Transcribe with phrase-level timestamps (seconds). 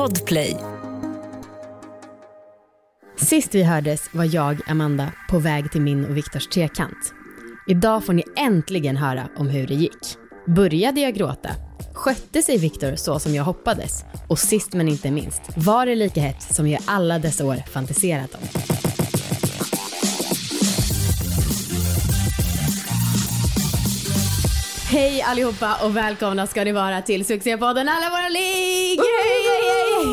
[0.00, 0.56] Podplay.
[3.16, 7.14] Sist vi hördes var jag, Amanda, på väg till min och Viktors trekant.
[7.68, 10.16] Idag får ni äntligen höra om hur det gick.
[10.46, 11.50] Började jag gråta?
[11.94, 14.04] Skötte sig Viktor så som jag hoppades?
[14.28, 18.34] Och sist men inte minst, var det lika hett som jag alla dessa år fantiserat
[18.34, 18.79] om?
[24.90, 29.00] Hej allihopa och välkomna ska ni vara till succépodden Alla våra ligg!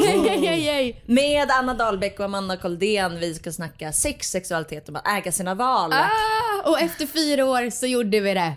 [0.06, 0.96] Yay, yay, yay, yay.
[1.06, 3.20] Med Anna Dahlbäck och Amanda Koldén.
[3.20, 5.94] Vi ska snacka sex, sexualitet och att äga sina val.
[5.94, 8.54] Ah, och efter fyra år så gjorde vi det.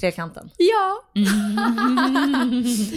[0.00, 0.50] Trekanten.
[0.56, 1.02] Ja.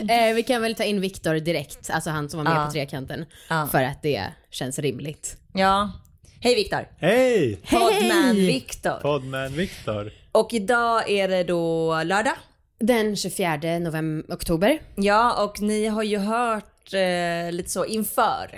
[0.14, 2.66] eh, vi kan väl ta in Viktor direkt, alltså han som var med Ja.
[2.66, 3.26] på trekanten.
[3.50, 3.68] Ja.
[3.72, 5.38] För att det känns rimligt.
[5.54, 5.92] Ja.
[6.40, 6.88] Hej Viktor.
[6.98, 7.60] Hej!
[7.70, 9.00] Poddman Viktor.
[9.02, 10.23] Podman Viktor.
[10.34, 12.34] Och idag är det då lördag.
[12.80, 14.80] Den 24 november, oktober.
[14.96, 18.58] Ja, och ni har ju hört eh, lite så inför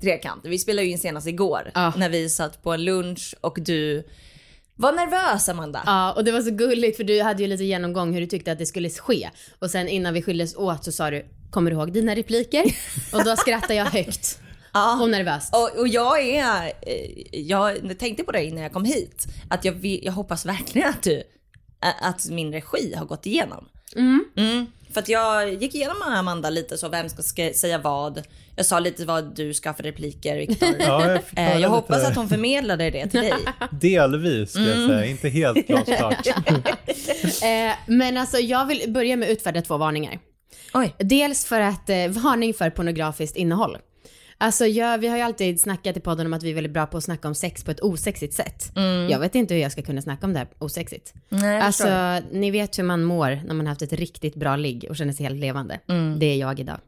[0.00, 0.50] trekanten.
[0.50, 1.92] Vi spelade ju in senast igår Ja.
[1.96, 4.06] när vi satt på en lunch och du
[4.76, 5.82] var nervös Amanda.
[5.86, 8.52] Ja, och det var så gulligt för du hade ju lite genomgång hur du tyckte
[8.52, 9.30] att det skulle ske.
[9.58, 12.64] Och sen innan vi skildes åt så sa du, kommer du ihåg dina repliker?
[13.12, 14.38] Och då skrattade jag högt.
[14.74, 15.02] Ja.
[15.02, 15.54] Och nervöst.
[15.54, 19.84] Och, och jag är, eh, jag tänkte på det innan jag kom hit, att jag,
[19.86, 21.22] jag hoppas verkligen att du,
[22.00, 23.68] att min regi har gått igenom.
[23.96, 24.66] Mm.
[24.92, 28.22] För att jag gick igenom med Amanda lite så, vem ska, ska säga vad.
[28.56, 30.68] Jag sa lite vad du ska för repliker Viktor.
[30.78, 33.34] Ja, jag, Eh, jag lite- hoppas att hon förmedlade det till dig.
[33.70, 34.80] Delvis ska Mm.
[34.80, 36.26] jag säga, inte helt glasklart.
[37.42, 40.18] Eh, men alltså jag vill börja med att utfärda två varningar.
[40.74, 40.94] Oj.
[40.98, 43.78] Dels för att, varning för pornografiskt innehåll.
[44.44, 46.86] Alltså jag, vi har ju alltid snackat i podden om att vi är väldigt bra
[46.86, 48.72] på att snacka om sex på ett osexigt sätt.
[49.10, 51.14] Jag vet inte hur jag ska kunna snacka om det här osexigt.
[51.30, 51.42] Mm.
[51.42, 52.38] Nej, alltså förstår.
[52.38, 55.26] ni vet hur man mår när man haft ett riktigt bra ligg och känner sig
[55.26, 55.80] helt levande.
[55.88, 56.18] Mm.
[56.18, 56.78] Det är jag idag.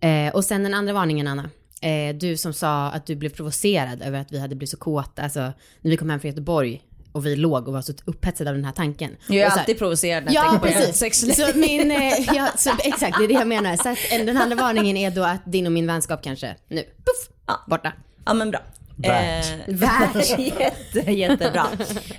[0.00, 1.50] Eh, och sen den andra varningen Anna.
[1.82, 5.22] Eh, du som sa att du blev provocerad över att vi hade blivit så kåta,
[5.22, 5.40] alltså
[5.80, 8.64] när vi kom hem från Göteborg och vi låg och var så upphetsade av den
[8.64, 9.16] här tanken.
[9.26, 10.96] Jag är Och så här- alltid provocerad när jag Ja, tänker på precis.
[10.96, 11.32] sexliv.
[11.32, 13.76] Så min, eh, ja, så exakt, det är det jag menar.
[13.76, 16.82] Så att, eh, den andra varningen är då att din och min vänskap kanske nu,
[16.82, 17.60] puff, Ja.
[17.66, 17.92] borta.
[18.26, 18.60] Ja men bra.
[18.98, 19.46] Värt.
[19.68, 20.38] Eh, Värt.
[20.38, 21.66] Jätte, jättebra.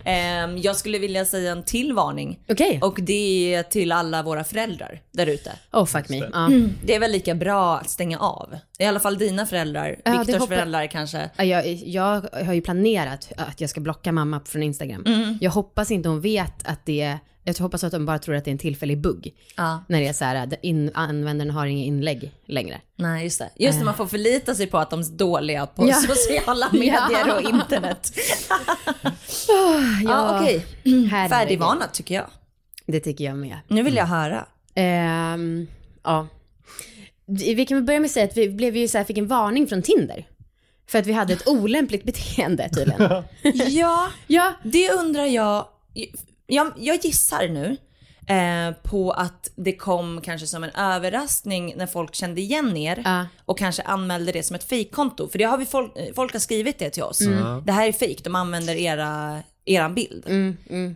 [0.03, 0.13] Eh,
[0.57, 2.39] jag skulle vilja säga en till varning.
[2.49, 2.79] Okej.
[2.81, 5.51] Och det är till alla våra föräldrar där ute.
[5.71, 6.17] Oh fuck me.
[6.17, 6.49] Ja.
[6.85, 8.55] Det är väl lika bra att stänga av.
[8.79, 9.95] I alla fall dina föräldrar.
[10.05, 11.29] Ja, Viktors föräldrar kanske.
[11.37, 15.37] Ja, Jag, jag har ju planerat att jag ska blocka mamma från Instagram.
[15.41, 18.45] Jag hoppas inte hon vet att det är, jag hoppas att de bara tror att
[18.45, 19.33] det är en tillfällig bugg.
[19.55, 19.83] Ja.
[19.87, 22.81] När det är så här, att in, användaren har inga inlägg längre.
[22.95, 23.49] Nej just det.
[23.55, 25.93] Just när man får förlita sig på att de är dåliga på Ja.
[26.07, 28.11] sociala medier och internet.
[30.03, 30.65] ja okej.
[30.83, 31.29] Herregud.
[31.29, 32.25] Färdigvarnat tycker jag.
[32.85, 33.57] Det tycker jag med.
[33.67, 34.45] Nu vill jag höra.
[34.75, 35.67] Ehm,
[36.03, 36.27] ja.
[37.25, 39.27] Vi kan väl börja med att säga att vi blev ju så här, fick en
[39.27, 40.27] varning från Tinder.
[40.87, 43.23] För att vi hade ett olämpligt beteende tydligen.
[43.69, 45.65] Ja, ja, Det undrar jag.
[46.49, 47.77] Jag, jag gissar nu
[48.35, 53.25] eh, på att det kom kanske som en överraskning när folk kände igen er Ja.
[53.45, 55.29] och kanske anmälde det som ett fejkkonto.
[55.29, 57.21] För det har vi folk, eh, folk har skrivit det till oss.
[57.21, 57.63] Mm.
[57.65, 60.25] Det här är fejk, de använder era, eran bild.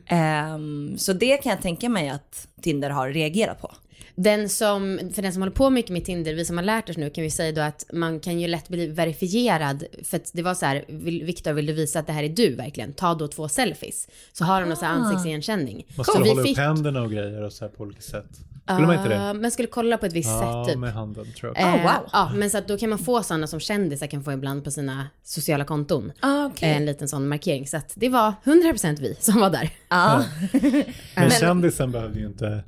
[0.08, 3.72] Ehm, så det kan jag tänka mig att Tinder har reagerat på.
[4.16, 6.98] Den som, för den som håller på mycket med Tinder, vi som har lärt oss
[6.98, 9.84] nu, kan vi säga då att man kan ju lätt bli verifierad.
[10.04, 12.30] För att det var så här, vill, Viktor vill du visa att det här är
[12.30, 12.94] du verkligen?
[12.94, 14.08] Ta då två selfies.
[14.34, 15.86] Så har de någon så här ansiktsigenkänning.
[15.98, 18.02] Måste Så du vi hålla fick- upp händerna och grejer och så här på olika
[18.02, 18.26] sätt.
[18.68, 19.16] Skulle man inte det?
[19.16, 20.80] Ja, men skulle kolla på ett visst Ja, sätt typ.
[20.80, 21.66] med handen tror jag.
[21.68, 22.10] Oh, Eh, wow.
[22.14, 24.72] Ja, men så att då kan man få sådana som kändisar kan få ibland på
[24.72, 26.12] sina sociala konton.
[26.20, 26.70] Ah, okej.
[26.70, 27.68] En liten sån markering.
[27.68, 29.70] Så att det var 100% vi som var där.
[29.90, 30.24] Ja.
[31.16, 32.64] Men kändisen behövde ju inte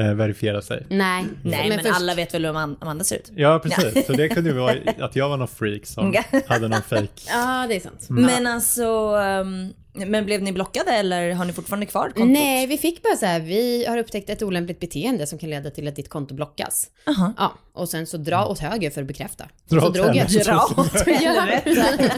[0.00, 0.86] eh, verifiera sig.
[0.90, 1.24] Nej.
[1.42, 3.30] Nej men, först- alla vet väl hur Am- Amanda ser ut.
[3.34, 4.06] Ja, precis.
[4.06, 6.14] Så det kunde ju vara att jag var någon freak som
[6.46, 7.08] hade någon fake.
[7.28, 8.06] Ja, det är sant.
[8.08, 8.84] Men alltså,
[9.22, 12.28] ehm, men blev ni blockade eller har ni fortfarande kvar kontot?
[12.28, 15.70] Nej, vi fick bara så här, vi har upptäckt ett olämpligt beteende som kan leda
[15.70, 16.90] till att ditt konto blockas.
[17.06, 17.32] Aha.
[17.38, 19.48] Ja, och sen så dra åt höger för att bekräfta.
[19.68, 20.28] Dra så åt drog jag.
[20.28, 22.08] Dra åt helvete.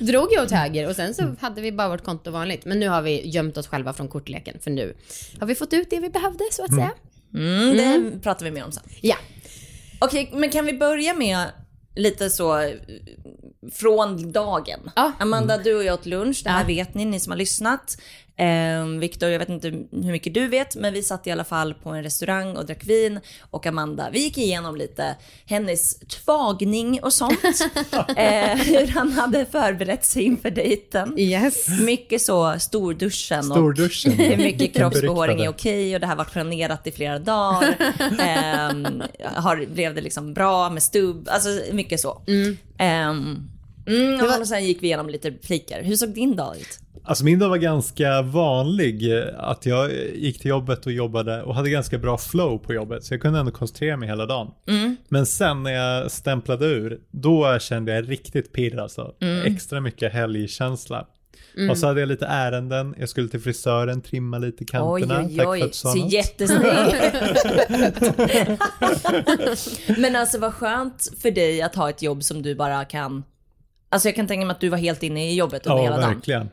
[0.00, 2.64] drog jag åt höger och sen så hade vi bara vårt konto vanligt.
[2.64, 4.96] Men nu har vi gömt oss själva från kortleken för nu
[5.40, 6.90] har vi fått ut det vi behövde så att säga.
[7.34, 8.82] Mm, det pratar vi mer om sen.
[9.00, 9.16] Ja.
[9.98, 11.46] Okej, men kan vi börja med
[11.94, 12.70] lite så eh,
[13.72, 14.90] från dagen?
[14.96, 15.12] Ja.
[15.18, 16.40] Amanda, du och jag åt lunch.
[16.44, 16.66] Det här Ja.
[16.66, 17.96] vet ni, ni som har lyssnat.
[18.42, 21.74] Eh, Viktor, jag vet inte hur mycket du vet, men vi satt i alla fall
[21.74, 23.20] på en restaurang och drack vin.
[23.40, 25.16] Och Amanda, vi gick igenom lite
[25.46, 27.40] hennes tvagning och sånt.
[28.16, 31.18] eh, hur han hade förberett sig inför dejten.
[31.18, 31.68] Yes.
[31.80, 34.12] Mycket så storduschen Storduschen.
[34.12, 37.76] och hur mycket kroppsbehåring är okej och det här var planerat i flera dagar.
[38.20, 42.22] Ehm, har, blev det liksom bra med stubb, alltså mycket så.
[42.26, 42.56] Mm.
[42.78, 43.48] Ehm,
[43.86, 45.82] mm, och och sen gick vi igenom lite repliker.
[45.82, 46.78] Hur såg din dag ut?
[47.04, 49.12] Alltså min dag var ganska vanlig.
[49.36, 53.04] Att jag gick till jobbet och jobbade och hade ganska bra flow på jobbet.
[53.04, 54.50] Så jag kunde ändå koncentrera mig hela dagen.
[55.08, 59.12] Men sen när jag stämplade ur, då kände jag riktigt pirr alltså.
[59.44, 61.06] Extra mycket helgkänsla.
[61.70, 62.94] Och så hade jag lite ärenden.
[62.98, 65.18] Jag skulle till frisören, trimma lite kanterna.
[65.20, 65.58] Oj, oj, Tack oj.
[65.60, 66.12] för att du sa Ser något.
[66.12, 66.68] jättesnygg
[70.00, 73.24] Men alltså vad skönt för dig att ha ett jobb som du bara kan...
[73.88, 75.96] Alltså jag kan tänka mig att du var helt inne i jobbet under Ja, hela
[76.00, 76.14] dagen.
[76.14, 76.48] verkligen.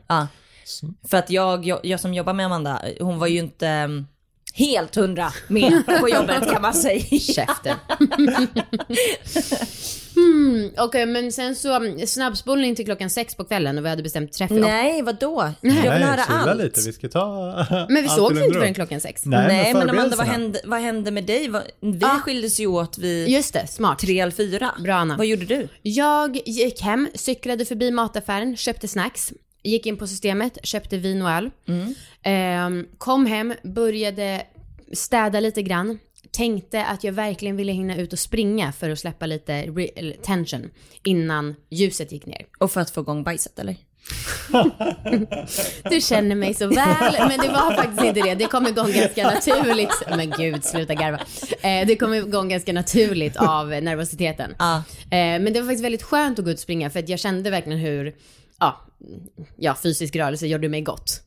[1.10, 4.06] För att jag, jag, jag som jobbar med Amanda, hon var ju inte mm,
[4.54, 7.18] helt hundra med på jobbet kan man säga.
[7.18, 7.76] Käften.
[10.14, 14.02] hmm, Okej, men sen så mm, snabbspolning till klockan sex på kvällen och vi hade
[14.02, 14.50] bestämt träff.
[14.50, 15.52] Nej, vadå?
[15.60, 16.58] Jag vill Nej, höra allt.
[16.60, 16.80] lite.
[16.80, 17.54] Vi ska ta
[17.88, 19.22] Men vi allt såg i ju lugn inte förrän klockan sex.
[19.24, 21.48] Nej, Nej, men Amanda, vad hände, vad hände med dig?
[21.80, 22.18] Vi Ah.
[22.18, 23.98] skildes ju åt vid Just det, smart.
[23.98, 24.70] tre eller fyra.
[24.84, 25.16] Bra, Anna.
[25.16, 25.68] Vad gjorde du?
[25.82, 29.32] Jag gick hem, cyklade förbi mataffären, köpte snacks,
[29.62, 31.50] gick in på systemet, köpte vin och öl.
[32.22, 34.42] Ehm, kom hem, började
[34.92, 35.98] städa lite grann.
[36.30, 39.72] Tänkte att jag verkligen ville hinna ut och springa för att släppa lite
[40.22, 40.70] tension
[41.04, 42.46] innan ljuset gick ner.
[42.58, 43.76] Och för att få igång bajset eller?
[45.90, 48.34] Du känner mig så väl, men det var faktiskt inte det.
[48.34, 50.02] Det kom igång ganska naturligt.
[50.08, 51.18] Men gud, sluta garva.
[51.60, 54.54] Eh, det kom igång ganska naturligt av nervositeten.
[54.58, 54.76] Ja.
[55.02, 57.18] Eh, men det var faktiskt väldigt skönt att gå ut och springa för att jag
[57.20, 58.14] kände verkligen hur,
[58.60, 58.80] ja,
[59.56, 61.22] ja fysisk rörelse gjorde mig gott.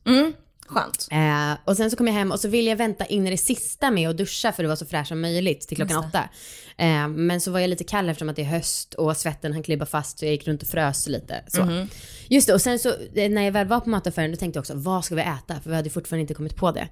[0.66, 1.08] Skönt.
[1.10, 3.36] Eh, och sen så kom jag hem och så ville jag vänta in i det
[3.36, 6.28] sista med att duscha för att vara så fräsch som möjligt till klockan åtta.
[6.76, 9.62] Eh, men så var jag lite kall eftersom att det är höst och svetten han
[9.62, 11.44] klibba fast så jag gick runt och frös lite.
[11.48, 11.86] Så.
[12.28, 14.62] Just det, och sen så eh, när jag väl var på mataffären då tänkte jag
[14.62, 15.60] också, vad ska vi äta?
[15.60, 16.88] För vi hade fortfarande inte kommit på det.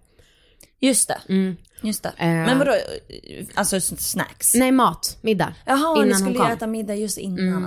[0.80, 1.20] Just det.
[1.82, 2.12] Just det.
[2.18, 2.26] Eh.
[2.26, 2.74] Men vadå,
[3.54, 4.54] alltså snacks?
[4.54, 5.54] Nej, mat, middag.
[5.66, 6.56] Jaha, ni innan skulle hon ju kom.
[6.56, 7.62] äta middag just innan.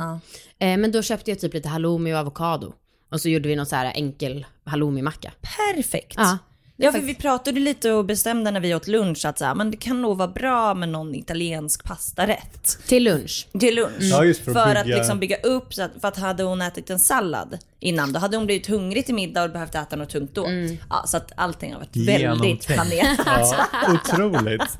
[0.59, 0.65] Ja.
[0.67, 2.73] Eh, men då köpte jag typ lite halloumi och avokado.
[3.15, 5.31] Och så gjorde vi någon så här enkel halloumi-macka.
[5.41, 6.13] Perfekt.
[6.17, 6.37] Ja.
[6.77, 9.71] Ja, för vi pratade lite och bestämde när vi åt lunch att så här, men
[9.71, 13.47] det kan nog vara bra med någon italiensk pastarätt Till lunch.
[13.59, 13.93] till lunch.
[13.99, 16.61] Ja, just för att att bygga- liksom bygga upp, så att, för att hade hon
[16.61, 20.09] ätit en sallad innan, då hade hon blivit hungrig till middag och behövt äta något
[20.09, 20.47] tungt då.
[20.89, 23.19] Ja, så att allting har varit väldigt planerat.
[23.25, 24.77] Ja, otroligt.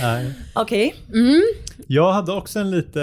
[0.00, 0.32] Nej.
[0.54, 0.94] Okej.
[1.86, 3.00] Jag hade också en lite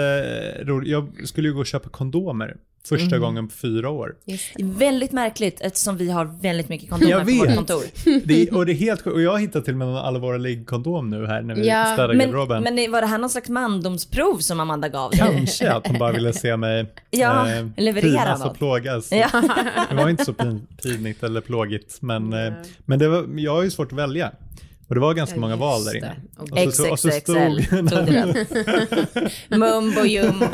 [0.64, 2.56] rolig, jag skulle ju gå och köpa kondomer
[2.88, 3.20] första Mm.
[3.20, 4.14] gången på fyra år.
[4.58, 7.82] Väldigt märkligt eftersom vi har väldigt mycket kondomer Jag på vårt kontor.
[8.26, 9.06] Det, och det är helt.
[9.06, 11.84] Och jag har hittat till och med någon allvarlig kondom nu här när vi Ja,
[11.94, 12.62] städar Men, garderoben.
[12.62, 15.20] men var det här någon slags mandomsprov som Amanda gav dig?
[15.20, 17.46] Kanske att hon bara ville se mig Ja,
[17.76, 18.50] leverera pinas något.
[18.50, 19.12] och plågas.
[19.12, 19.28] Ja.
[19.90, 22.02] Det var inte så pin, pinigt eller plågigt.
[22.02, 22.52] Men, eh,
[22.86, 24.32] men det var, jag har ju svårt att välja.
[24.90, 26.12] Och det var ganska Ja, många val där inne.
[26.36, 27.66] Och Och så- och så stod-.
[29.58, 30.46] Mumbo jumbo.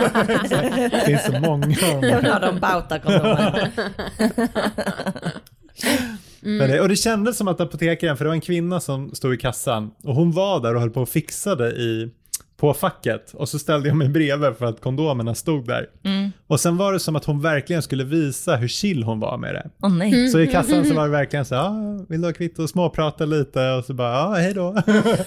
[0.90, 3.70] Det finns så många har de Bauta-kondomer.
[6.40, 9.34] Men det, och det kändes som att apotekaren, för det var en kvinna som stod
[9.34, 12.10] i kassan och hon var där och höll på och fixade i,
[12.56, 15.86] på facket och så ställde jag mig bredvid för att kondomerna stod där.
[16.46, 19.54] Och sen var det som att hon verkligen skulle visa hur chill hon var med
[19.54, 19.70] det.
[19.82, 20.28] Åh nej.
[20.28, 21.74] Så i kassan så var det verkligen så ja,
[22.08, 24.72] vill du ha kvitto och småprata lite och så bara, ja, hej då.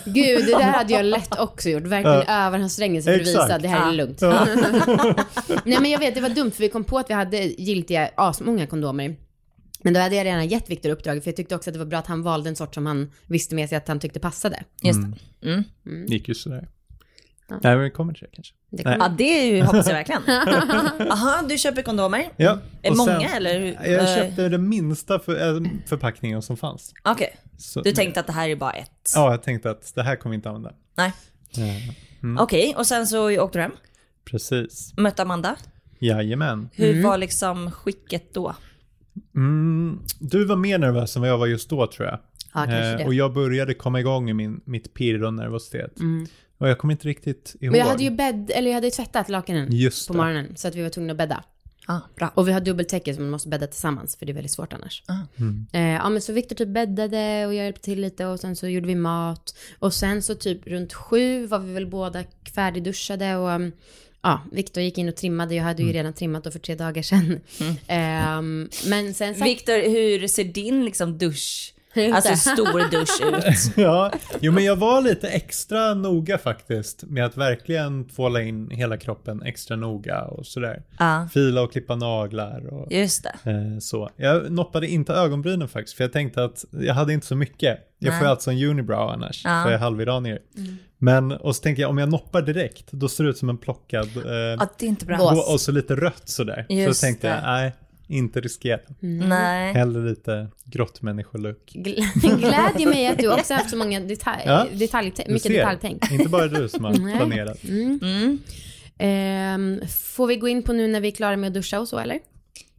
[0.06, 1.84] Gud, det där hade jag lätt också gjort.
[1.84, 2.48] Verkligen Ja.
[2.48, 3.92] överanstränga sig för att visa att det här är Ja.
[3.92, 4.22] lugnt.
[5.66, 8.10] Nej men jag vet, det var dumt för vi kom på att vi hade giltiga
[8.18, 9.16] asmånga kondomer.
[9.84, 11.86] Men då hade jag redan gett Viktor uppdraget för jag tyckte också att det var
[11.86, 14.64] bra att han valde en sort som han visste med sig att han tyckte passade.
[14.84, 15.00] Just
[15.42, 15.64] det.
[16.08, 16.68] Det gick ju sådär.
[17.50, 18.54] Nej, men vi kommer till det kanske.
[18.70, 18.98] Det Nej.
[19.00, 20.22] Ja, det är ju, hoppas jag verkligen.
[21.12, 22.30] Aha, du köper kondomer.
[22.38, 23.60] Ja, Är många sen- eller?
[23.90, 26.94] Jag Eh, köpte den minsta för, äh, förpackningen som fanns.
[27.04, 27.36] Okej.
[27.58, 29.12] Så, Du tänkte att det här är bara ett?
[29.16, 30.72] Ja, jag tänkte att det här kommer vi inte använda.
[30.98, 31.14] Nej.
[31.52, 33.72] Ja, Okej, och sen så åkte du hem.
[34.26, 34.94] precis.
[34.98, 35.56] Mötte Amanda.
[36.00, 36.70] Jajamän.
[36.74, 38.56] Hur var liksom skicket då?
[39.36, 42.20] Mm, du var mer nervös än vad jag var just då tror jag.
[42.54, 42.66] Ja,
[43.00, 45.92] Eh, och jag började komma igång i min, mitt pirr och nervositet.
[46.60, 47.64] Och jag kommer inte riktigt ihåg.
[47.64, 47.72] Mm.
[47.72, 50.18] Men jag hade ju bädd, eller jag hade ju tvättat lakanen Just på det.
[50.18, 51.44] morgonen så att vi var tvungna att bädda.
[51.88, 52.32] Ah, bra.
[52.36, 55.04] Och vi har dubbeltäcke så man måste bädda tillsammans för det är väldigt svårt annars.
[55.74, 58.68] Eh, ja men så Viktor typ bäddade och jag hjälpte till lite och sen så
[58.68, 59.56] gjorde vi mat.
[59.80, 62.24] Och sen så typ runt sju var vi väl båda
[62.56, 63.72] färdigduschade och um,
[64.22, 65.56] ja, Viktor gick in och trimmade.
[65.56, 67.40] Jag hade ju redan trimmat då för tre dagar sedan.
[67.88, 69.48] Ehm, men sen satt...
[69.48, 71.74] Viktor, hur ser din liksom dusch
[72.14, 73.74] Alltså stor dusch ut.
[73.78, 78.98] Ja, jo men jag var lite extra noga faktiskt med att verkligen tvåla in hela
[78.98, 80.84] kroppen extra noga och sådär.
[81.00, 81.28] Ja.
[81.34, 83.52] Fila och klippa naglar och Just det.
[83.52, 84.10] eh, så.
[84.16, 87.80] Jag noppade inte ögonbrynen faktiskt för jag tänkte att jag hade inte så mycket.
[88.00, 89.50] Jag får ju alltså en unibrow annars, Ja.
[89.64, 90.40] för jag är halviranier.
[90.98, 93.58] Men, och så tänker jag om jag noppar direkt, då ser det ut som en
[93.58, 95.18] plockad eh, Ja, det är inte bra.
[95.18, 96.66] Och, och så lite rött sådär.
[96.70, 97.42] Just så tänkte jag, det.
[97.42, 97.74] nej,
[98.10, 98.80] inte riskera.
[99.00, 99.74] Nej.
[99.74, 101.72] Hellre lite grottmänniskolook.
[101.76, 105.50] Gl- glädjer mig att du också har haft så många detalj, Ja, detalj, mycket ser,
[105.50, 106.12] detaljtänk.
[106.12, 107.64] Inte bara du som har planerat.
[107.64, 108.40] Mm.
[108.98, 111.88] Ehm, får vi gå in på nu när vi är klara med att duscha och
[111.88, 112.20] så eller?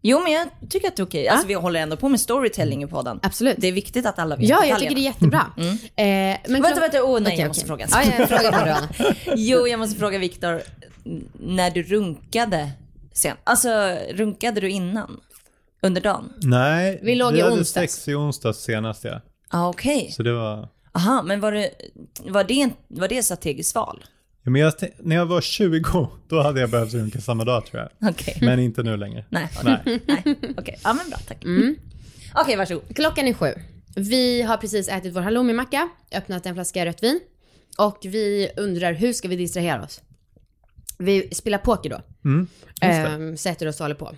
[0.03, 1.29] Jo, men jag tycker att det är okej.
[1.29, 3.21] Alltså vi håller ändå på med storytelling i podden.
[3.23, 3.57] Absolut.
[3.59, 5.47] Det är viktigt att alla vet Ja, jag tycker det är jättebra.
[5.57, 5.73] Mm.
[5.73, 7.87] Eh, men Vänta, vänta, åh nej, Okej, jag måste okej.
[7.89, 8.05] fråga.
[8.29, 9.15] Ja, jag det.
[9.37, 10.63] Jo, jag måste fråga Viktor.
[11.41, 12.71] När du runkade
[13.13, 13.37] sen.
[13.45, 13.69] Alltså,
[14.11, 15.21] runkade du innan?
[15.83, 16.33] Under dagen?
[16.43, 17.93] Nej, Vi låg i hade onsdags.
[17.95, 19.21] sex i onsdags senast ja.
[19.53, 20.11] Ja, okej.
[20.13, 20.69] Så det var...
[20.93, 21.71] Aha, men var det,
[22.25, 24.05] var det, var det ett strategiskt val?
[24.43, 27.83] Ja, men jag, när jag var 20, då hade jag behövt runka samma dag tror
[28.01, 28.11] jag.
[28.11, 28.39] Okej.
[28.41, 29.25] Men inte nu längre.
[29.29, 29.49] Nej.
[29.65, 29.79] Nej.
[30.07, 30.79] Nej, okej.
[30.85, 31.45] Ja, men bra, tack.
[32.35, 32.97] Okej, varsågod.
[32.97, 33.55] Klockan är sju.
[33.97, 37.21] Vi har precis ätit vår halloumimacka, öppnat en flaska rött vin
[37.79, 40.01] och vi undrar hur ska vi distrahera oss?
[41.01, 42.01] Vi spelar poker då.
[42.25, 42.47] Mm.
[42.81, 44.15] Ehm, sätter oss och håller på.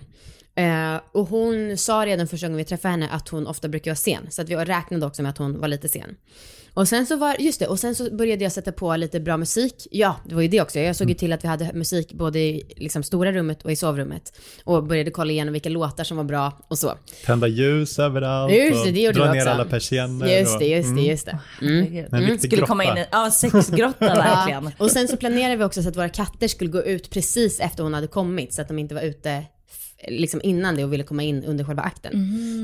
[0.55, 3.95] Eh, och hon sa redan första gången vi träffade henne att hon ofta brukar vara
[3.95, 4.31] sen.
[4.31, 6.15] Så att vi räknade också med att hon var lite sen.
[6.75, 9.37] Och sen så var, just det, och sen så började jag sätta på lite bra
[9.37, 9.87] musik.
[9.91, 10.79] Ja, det var ju det också.
[10.79, 13.75] Jag såg ju till att vi hade musik både i liksom, stora rummet och i
[13.75, 14.39] sovrummet.
[14.63, 16.93] Och började kolla igenom vilka låtar som var bra och så.
[17.25, 19.49] Tända ljus överallt Just det, det gjorde och dra du ner också.
[19.49, 20.39] alla persienner.
[20.39, 21.39] Just det, just det, just det.
[21.61, 22.05] Mm.
[22.11, 22.67] En riktig Skulle grotta.
[22.67, 24.63] komma in i, ja, sexgrotta verkligen.
[24.63, 27.59] Ja, och sen så planerade vi också så att våra katter skulle gå ut precis
[27.59, 29.43] efter hon hade kommit så att de inte var ute
[30.07, 32.11] liksom innan det och ville komma in under själva akten.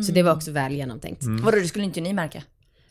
[0.03, 1.21] Så det var också väl genomtänkt.
[1.23, 2.43] Vadå, det skulle inte ni märka?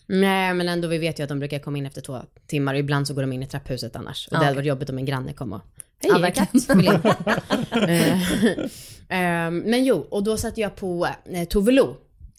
[0.08, 2.80] Nej men ändå vi vet ju att de brukar komma in efter två timmar och
[2.80, 4.26] ibland så går de in i trapphuset annars.
[4.28, 5.60] Och det Ja, hade varit jobbigt om en granne kom och
[6.02, 7.00] Ja, Hej, verkligen.
[7.02, 7.44] katt.
[9.10, 11.96] Eh, ehm, Men jo, och då satte jag på eh, Tove Lo.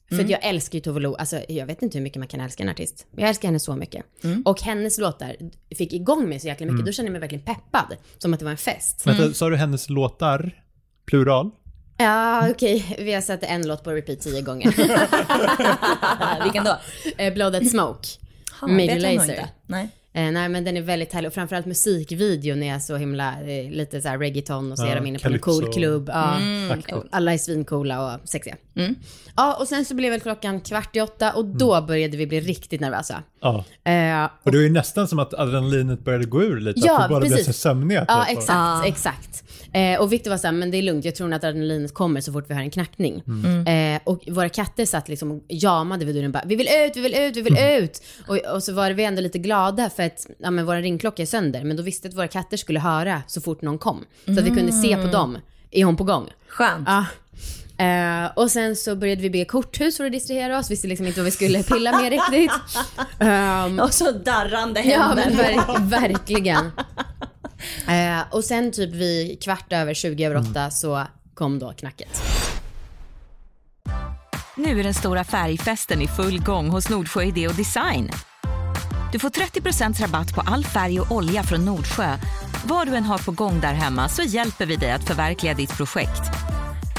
[0.10, 1.16] För att jag älskar ju Tove Lo.
[1.16, 3.08] Alltså jag vet inte hur mycket man kan älska en artist.
[3.12, 4.06] Men jag älskar henne så mycket.
[4.46, 5.36] Och hennes låtar
[5.76, 6.86] fick igång mig så jäkla mycket.
[6.86, 7.96] Då kände jag mig verkligen peppad.
[8.18, 9.08] Som att det var en fest.
[9.08, 10.64] Vänta, sa du hennes låtar?
[11.06, 11.50] Plural?
[12.00, 12.96] Ja, okej.
[13.00, 14.68] Vi har sett en låt på repeat tio gånger.
[16.44, 16.78] Vilken då?
[17.18, 18.08] Eh, Blood That Smoke.
[18.62, 19.34] Ha, Major vet jag nog Lazer.
[19.34, 19.50] inte.
[19.68, 19.90] Nej.
[20.14, 24.02] Eh, nej men den är väldigt härlig och framförallt musikvideon är så himla, eh, lite
[24.02, 26.10] så här reggaeton och så Ja, är de inne på en cool klubb.
[26.14, 26.38] Ja.
[26.72, 26.96] Aktigt.
[27.12, 28.56] Alla är svincoola och sexiga.
[29.36, 32.40] Ja och sen så blev väl klockan kvart i åtta och då började vi bli
[32.40, 33.24] riktigt nervösa.
[33.42, 33.66] Ja.
[33.92, 36.80] Eh, Och det var ju nästan som att adrenalinet började gå ur lite.
[36.80, 37.46] Ja, att båda blev precis.
[37.48, 38.06] så sömniga.
[38.08, 38.38] Ja, typ.
[38.38, 38.86] exakt, Ah.
[38.86, 39.44] exakt.
[39.74, 42.22] Eh, och Victor var såhär, men det är lugnt, jag tror nog att adrenalinet kommer
[42.22, 43.24] så fort vi hör en knackning.
[43.68, 47.02] Eh, och våra katter satt liksom och jamade vid dörren bara, vi vill ut, vi
[47.02, 48.04] vill ut, vi vill ut.
[48.28, 51.26] Och, och så var vi ändå lite glada för att, ja men vår ringklocka är
[51.26, 54.06] sönder, men då visste vi att våra katter skulle höra så fort någon kom.
[54.26, 55.38] Så att vi kunde se på dem,
[55.72, 56.30] är hon på gång?
[56.48, 56.88] Skönt.
[56.88, 57.06] Ja.
[57.80, 61.20] Eh, och sen så började vi bygga korthus för att distrahera oss, visste liksom inte
[61.20, 62.52] vad vi skulle pilla med riktigt.
[63.20, 65.26] Ehm, Och så darrande Ja händer.
[65.26, 66.72] men verk, verkligen.
[67.88, 72.22] Eh, och sen typ vid kvart över 20 över åtta så kom då knacket.
[74.56, 78.10] Nu är den stora färgfesten i full gång hos Nordsjö Idé och Design.
[79.12, 82.18] Du får 30 rabatt på all färg och olja från Nordsjö.
[82.66, 85.78] Vad du än har på gång där hemma så hjälper vi dig att förverkliga ditt
[85.78, 86.22] projekt.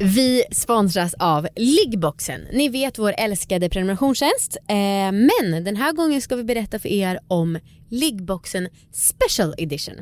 [0.00, 2.40] Vi sponsras av Liggboxen.
[2.52, 4.56] Ni vet vår älskade prenumerationstjänst.
[4.68, 4.74] Eh,
[5.12, 9.94] men den här gången ska vi berätta för er om Liggboxen Special Edition.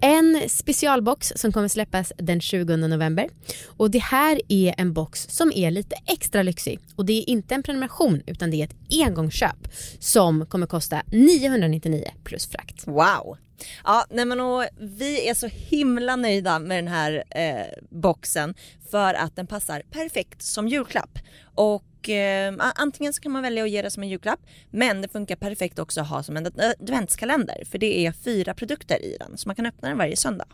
[0.00, 3.28] En specialbox som kommer släppas den 20 november.
[3.66, 6.78] Och det här är en box som är lite extra lyxig.
[6.96, 12.04] Och det är inte en prenumeration utan det är ett engångsköp som kommer kosta 999
[12.24, 12.86] plus frakt.
[12.86, 13.36] Wow.
[13.84, 18.54] Ja, nej men och vi är så himla nöjda med den här eh, boxen
[18.90, 21.18] för att den passar perfekt som julklapp.
[21.54, 25.08] Och eh, antingen så kan man välja att ge det som en julklapp men det
[25.08, 29.38] funkar perfekt också att ha som en adventskalender för det är fyra produkter i den
[29.38, 30.46] så man kan öppna den varje söndag.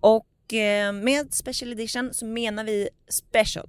[0.00, 0.26] Och
[1.02, 3.68] med special edition så menar vi special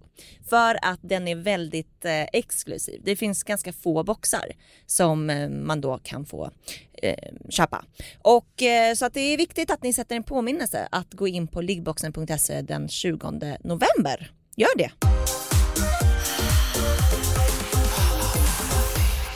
[0.49, 3.01] för att den är väldigt eh, exklusiv.
[3.03, 4.51] Det finns ganska få boxar
[4.85, 6.51] som eh, man då kan få
[6.93, 7.15] eh,
[7.49, 7.85] köpa.
[8.21, 11.47] Och eh, så att det är viktigt att ni sätter en påminnelse att gå in
[11.47, 14.31] på liggboxen.se den 20 november.
[14.55, 14.91] Gör det!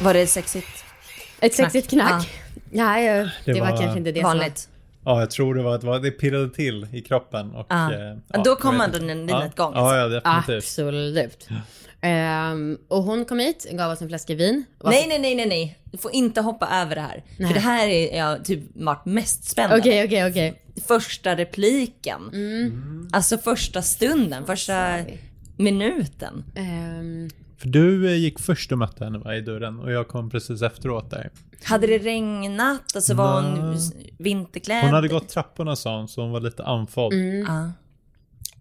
[0.02, 0.68] Var det sexigt?
[1.40, 2.30] Ett sexigt knack.
[2.72, 2.86] Ja.
[2.86, 4.58] Nej, eh, det, Det var, var kanske inte det Vanligt.
[4.60, 4.71] som
[5.06, 7.52] Ja, jag tror det var att det var- det pirrade till i kroppen.
[7.56, 7.94] Och, Ja.
[7.94, 10.58] eh, Ja, då kom adrenalinet igång, Ja, ja, definitivt.
[10.64, 11.48] Absolut.
[12.02, 14.64] Ehm, och hon kom hit, gav oss en flaska vin.
[14.84, 15.80] Nej, nej, nej, nej, nej.
[15.92, 17.24] Du får inte hoppa över det här.
[17.38, 17.48] Nej.
[17.48, 20.08] För det här är jag typ varit mest spänd Okej, över.
[20.08, 20.62] okej, okej.
[20.88, 22.30] Första repliken.
[22.34, 23.10] Mm.
[23.14, 24.98] Alltså första stunden, första
[25.58, 26.44] minuten.
[26.56, 27.30] Ehm,
[27.62, 30.62] För du eh, gick först och mötte henne va, i dörren och jag kom precis
[30.62, 31.30] efteråt där.
[31.64, 32.96] Hade det regnat?
[32.96, 33.78] Alltså var hon
[34.18, 34.84] vinterklädd?
[34.84, 37.14] Hon hade gått trapporna sa hon, så hon var lite andfådd.
[37.14, 37.74] Mm.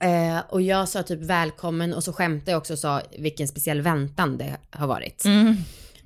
[0.00, 0.06] Ja.
[0.06, 3.80] eh, och jag sa typ välkommen och så skämtade jag också och sa vilken speciell
[3.80, 5.24] väntan det har varit.
[5.24, 5.56] Mm.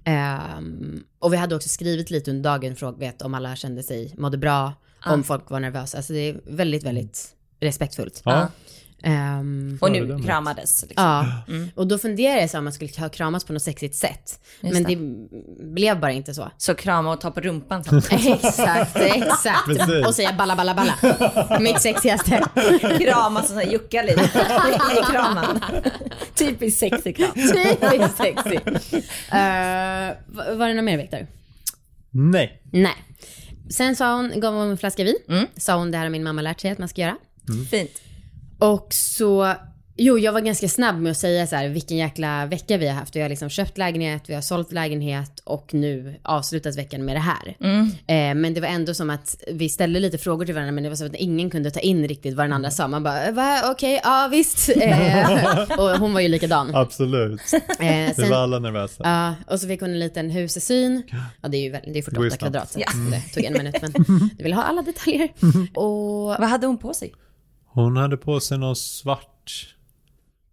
[0.04, 3.82] Ehm, och vi hade också skrivit lite under dagen för att veta om alla kände
[3.82, 4.72] sig, mådde bra,
[5.06, 5.96] om folk var nervösa.
[5.96, 8.22] Alltså det är väldigt, väldigt respektfullt.
[8.24, 8.48] Ja,
[9.04, 10.84] Ehm, Och nu kramades.
[10.88, 11.04] Liksom.
[11.04, 11.26] Ja,
[11.74, 14.40] och då funderade jag så om man skulle ha kramats på något sexigt sätt.
[14.60, 14.94] Just Men det.
[14.94, 16.50] det blev bara inte så.
[16.56, 17.80] Så krama och ta på rumpan
[18.10, 19.66] exakt, exakt.
[19.66, 20.06] Precis.
[20.06, 20.94] Och säga balla balla balla.
[21.60, 22.44] Mitt sexigaste.
[23.00, 24.20] Kramas och så jucka lite
[24.98, 25.60] i kramen.
[26.34, 27.30] Typiskt sexig kram.
[27.34, 28.56] Typiskt sexy.
[28.56, 31.26] Uh, var det något mer Viktor?
[32.10, 32.62] nej.
[32.72, 32.94] Nej.
[33.70, 35.16] Sen sa hon, gav hon en flaska vin.
[35.28, 35.46] Mm.
[35.56, 37.16] Sa hon det här har min mamma lärt sig att man ska göra.
[37.70, 37.90] Fint.
[38.58, 39.54] Och så,
[39.96, 42.94] jo jag var ganska snabb med att säga så här vilken jäkla vecka vi har
[42.94, 43.16] haft.
[43.16, 47.20] Vi har liksom köpt lägenhet, vi har sålt lägenhet och nu avslutas veckan med det
[47.20, 47.56] här.
[47.60, 47.86] Mm.
[48.06, 50.88] Eh, men det var ändå som att vi ställde lite frågor till varandra men det
[50.88, 52.88] var så att ingen kunde ta in riktigt vad den andra sa.
[52.88, 54.68] Man bara, va okej, ja visst.
[54.80, 56.74] Eh, och hon var ju likadan.
[56.74, 57.40] Absolut.
[57.52, 59.02] Eh, Vi sen, var alla nervösa.
[59.04, 61.02] Ja, och så fick hon en liten husesyn.
[61.42, 62.38] Ja, det är ju det är 48 snabbt.
[62.38, 62.86] kvadrat så Ja.
[63.10, 63.74] det tog en minut.
[63.82, 63.92] Men
[64.38, 65.28] du vill ha alla detaljer.
[65.74, 67.12] Och Vad hade hon på sig?
[67.74, 69.66] Hon hade på sig någon svart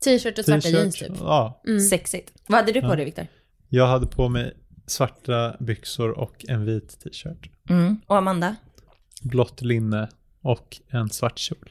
[0.03, 1.11] t-shirt och svarta jeans typ.
[1.19, 2.31] Ja, Sexigt.
[2.47, 3.27] Vad hade du på dig Viktor?
[3.69, 4.53] jag hade på mig
[4.87, 7.49] svarta byxor och en vit t-shirt.
[7.69, 7.97] Mm.
[8.07, 8.55] Och Amanda?
[9.21, 10.09] Blått linne
[10.43, 11.69] och en svart kjol.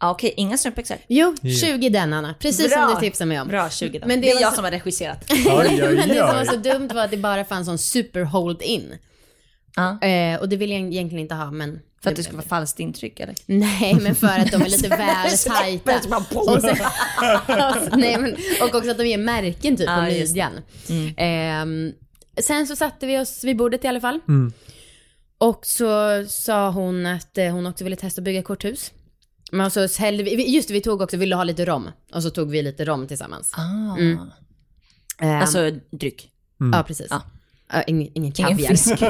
[0.00, 0.96] Ja, okej, inga strumpbyxor.
[1.08, 2.34] Jo, 20 den Anna.
[2.34, 3.48] Precis som du tipsade mig om.
[3.48, 4.06] Bra, 20 då.
[4.06, 5.24] Men det det är jag så- som har regisserat.
[5.30, 8.22] Oj, oj, Men det som var så dumt var att det bara fanns sån super
[8.22, 8.94] hold in.
[9.76, 10.02] Ja.
[10.06, 11.80] Eh, och det vill jag egentligen inte ha men...
[12.02, 13.34] För att det ska vara falskt intryck eller?
[13.46, 16.16] Nej, men för att de är lite väl tajta.
[16.34, 16.76] Och, sen,
[18.00, 20.52] nej, men, och också att de ger märken typ på midjan.
[21.16, 21.92] Ehm,
[22.42, 24.20] sen så satte vi oss vid bordet i alla fall.
[24.28, 24.52] Mm.
[25.38, 28.92] Och så sa hon att eh, hon också ville testa att bygga korthus.
[29.52, 31.90] Men så hällde vi, just det, vi tog också, ville ha lite rom.
[32.12, 33.52] Och så tog vi lite rom tillsammans.
[33.56, 33.98] Ah.
[33.98, 36.30] Ehm, Alltså dryck.
[36.72, 37.06] ja, precis.
[37.10, 37.22] Ja.
[37.72, 38.68] Ja, ingen, ingen Ingen kaviar.
[38.68, 39.02] fisk.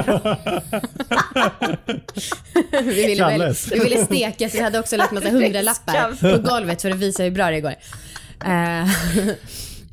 [2.85, 6.81] vi, ville väl, vi ville steka så vi hade också lagt massa hundralappar på golvet
[6.81, 7.75] för att visa hur bra det går.
[8.45, 8.89] Eh,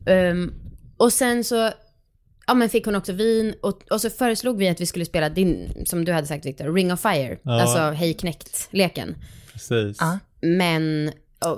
[0.14, 0.52] ehm,
[0.96, 1.70] och sen så
[2.46, 5.28] ja, men fick hon också vin och, och så föreslog vi att vi skulle spela
[5.28, 7.38] din, som du hade sagt Victor, Ring of Fire.
[7.42, 7.62] Ja.
[7.62, 9.14] Alltså Hej knäckt-leken.
[9.52, 9.96] Precis.
[10.00, 10.18] Ja.
[10.40, 11.12] Men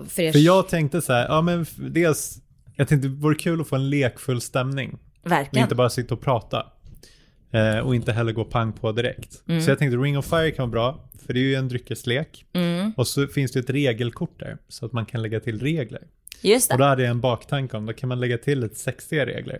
[0.08, 0.32] för er...
[0.32, 2.38] För jag tänkte så här, ja men dels,
[2.76, 4.98] jag tänkte det vore kul att få en lekfull stämning.
[5.24, 5.64] Och Verkligen.
[5.64, 6.66] inte bara sitta och prata.
[7.50, 9.42] Eh, och inte heller gå pang på direkt.
[9.48, 9.60] Mm.
[9.62, 12.44] Så jag tänkte Ring of Fire kan vara bra, för det är ju en dryckeslek.
[12.52, 12.92] Mm.
[12.96, 16.02] Och så finns det ett regelkort där, så att man kan lägga till regler.
[16.42, 16.84] Just Och det.
[16.84, 19.58] då hade jag en baktanke om, då kan man lägga till lite sexiga regler.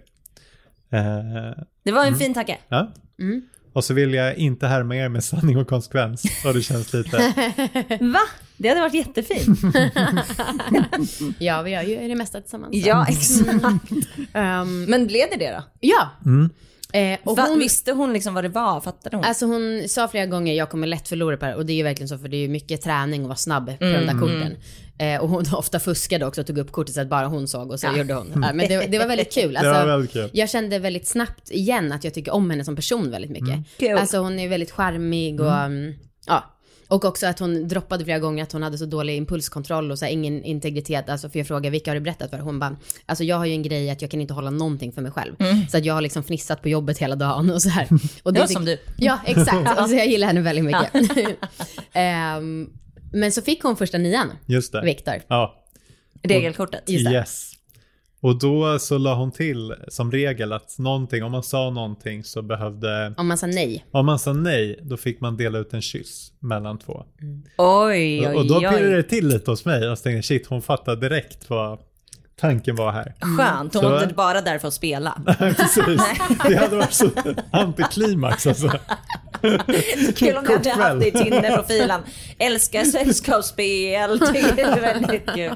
[0.91, 2.59] Eh, Det var en fin tanke.
[2.69, 2.93] ja.
[3.21, 3.43] Mm.
[3.73, 6.25] Och så vill jag inte härma er med sanning och konsekvens.
[6.47, 7.17] Och det känns lite,
[8.01, 8.21] Va?
[8.57, 9.59] Det hade varit jättefint.
[11.39, 12.75] Ja, vi gör ju det mesta tillsammans.
[12.87, 13.49] ja, exakt.
[14.33, 15.63] Ehm, Men blev det det då?
[15.81, 16.09] ja.
[16.27, 16.51] Mm.
[16.93, 18.81] Eh, och Va, hon, Visste hon liksom vad det var?
[18.81, 19.25] Fattade hon?
[19.25, 21.55] Alltså hon sa flera gånger, jag kommer lätt förlora på det.
[21.55, 23.67] Och det är ju verkligen så, för det är ju mycket träning att vara snabb
[23.67, 24.57] på de där korten.
[24.99, 27.71] Eh, och hon ofta fuskade också och tog upp kortet så att bara hon såg
[27.71, 28.31] och så gjorde hon.
[28.35, 29.53] Ja, men det, det var väldigt kul.
[29.53, 30.31] det Alltså, var väldigt kul.
[30.33, 33.79] Jag kände väldigt snabbt igen att jag tycker om henne som person väldigt mycket.
[33.79, 33.99] Kul.
[33.99, 35.95] Alltså hon är väldigt charmig och mm,
[36.27, 36.45] ja.
[36.89, 40.05] Och också att hon droppade flera gånger att hon hade så dålig impulskontroll och så
[40.05, 41.09] här, ingen integritet.
[41.09, 42.39] Alltså för jag frågade vilka har du berättat för?
[42.39, 45.03] Hon bara, alltså jag har ju en grej att jag kan inte hålla någonting för
[45.03, 45.35] mig själv.
[45.71, 47.89] Så att jag har liksom fnissat på jobbet hela dagen och så här.
[48.23, 48.79] Och Det var tyck- som du.
[48.97, 49.69] Ja, exakt.
[49.79, 50.93] Alltså jag gillar henne väldigt mycket.
[51.93, 52.71] Ehm,
[53.13, 54.83] men så fick hon första nian, just det.
[54.85, 55.15] Viktor.
[55.29, 55.65] Ja,
[56.23, 56.83] Regelkortet.
[56.91, 57.13] Just det.
[57.13, 57.53] yes.
[58.21, 62.43] Och då så la hon till som regel att någonting, om man sa någonting så
[62.43, 63.85] behövde, Om man sa nej.
[63.91, 67.05] om man sa nej, då fick man dela ut en kyss mellan två.
[67.59, 68.97] Oj, oj, och då pirrade oj.
[68.97, 69.83] det till lite hos mig.
[69.85, 71.79] Jag tänkte shit, hon fattade direkt vad
[72.41, 73.15] tanken var här.
[73.21, 75.19] Skönt, hon Så- var inte bara där för att spela.
[75.39, 76.03] Precis.
[76.49, 77.11] Det hade varit så
[77.51, 78.69] antiklimax alltså.
[80.17, 81.13] Kul om du hade haft det i.
[81.13, 82.01] Tinder-profilen.
[82.39, 84.19] Älskar sällskapsspel,
[84.57, 85.55] det är väldigt kul.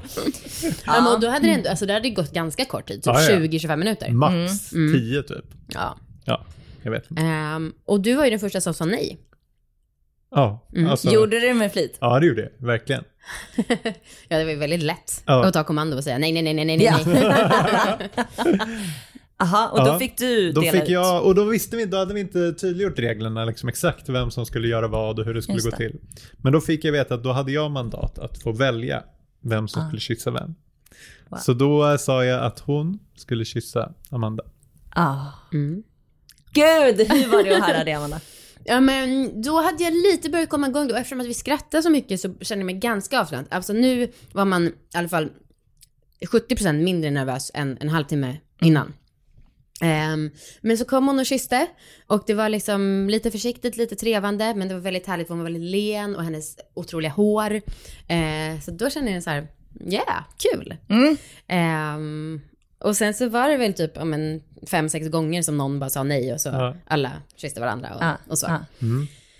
[0.86, 1.00] Ja.
[1.02, 3.36] men då hade det ändå, alltså det hade gått ganska kort tid, typ Ja, ja.
[3.38, 4.10] 20-25 minuter.
[4.10, 5.44] Max 10 typ.
[5.66, 5.96] Ja.
[6.24, 6.44] Ja,
[6.82, 7.04] jag vet.
[7.18, 9.18] Ehm, och du var ju den första som sa nej.
[10.34, 11.98] Ja, alltså, Gjorde du det med flit?
[12.00, 12.66] ja, det gjorde jag.
[12.66, 13.04] Verkligen.
[14.28, 15.44] Ja, det var ju väldigt lätt Ja.
[15.46, 18.08] att ta kommando och säga nej, nej, nej, nej, nej, nej.
[18.16, 18.24] Ja.
[19.42, 20.88] Aha, och då Ja, fick du Då dela fick ut?
[20.88, 24.46] jag, och då visste vi, då hade vi inte tydliggjort reglerna liksom exakt vem som
[24.46, 25.76] skulle göra vad och hur det skulle Just gå det.
[25.76, 26.00] till.
[26.36, 29.02] Men då fick jag veta att då hade jag mandat att få välja
[29.40, 29.68] vem Ah.
[29.68, 30.54] som skulle kyssa vem.
[31.28, 31.38] Wow.
[31.38, 34.44] Så då eh, sa jag att hon skulle kyssa Amanda.
[34.90, 35.16] Ah.
[35.52, 35.82] Mm.
[36.52, 38.20] Gud, hur var det att höra det Amanda?
[38.64, 40.94] Ja men då hade jag lite börjat komma igång då.
[40.94, 43.46] Eftersom att vi skrattade så mycket så kände jag mig ganska avslappnad.
[43.50, 45.30] Alltså nu var man i alla fall
[46.32, 48.92] 70% mindre nervös än en halvtimme innan.
[49.82, 51.66] Ehm, men så kom hon och kysste
[52.06, 55.44] och det var liksom lite försiktigt, lite trevande men det var väldigt härligt för hon
[55.44, 57.54] var väldigt len och hennes otroliga hår.
[58.08, 59.48] Eh, så då kände jag så här,
[59.86, 60.76] yeah, kul.
[60.88, 61.16] Mm.
[61.46, 62.40] Ehm,
[62.84, 64.40] och sen så var det väl typ om en
[64.70, 66.74] fem, sex gånger som någon bara sa nej och så Ja.
[66.86, 68.46] alla kysste varandra och, Ah, och så.
[68.46, 68.58] ah.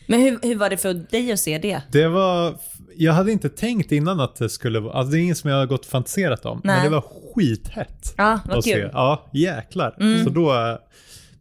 [0.06, 1.82] Men hur, hur var det för dig att se det?
[1.92, 2.58] Det var,
[2.96, 5.56] jag hade inte tänkt innan att det skulle vara, alltså det är inget som jag
[5.56, 6.60] har gått och fantiserat om.
[6.64, 6.84] Men Nej.
[6.84, 8.14] det var skithett.
[8.16, 8.72] Ja, vad att kul.
[8.82, 8.90] se.
[8.92, 10.22] Ja, jäklar.
[10.24, 10.78] Så då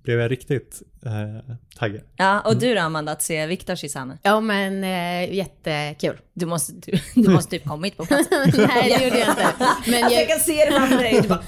[0.04, 2.02] blev jag riktigt eh, taggad.
[2.18, 4.18] Ja, och du då Amanda, att se Viktor henne?
[4.24, 6.18] Ja men eh, jättekul.
[6.34, 8.28] Du måste, du, du måste typ kommit på plats.
[8.58, 9.48] Nej det gjorde jag inte.
[9.86, 11.42] Men Alltså, jag jag, kan se det framför dig, du bara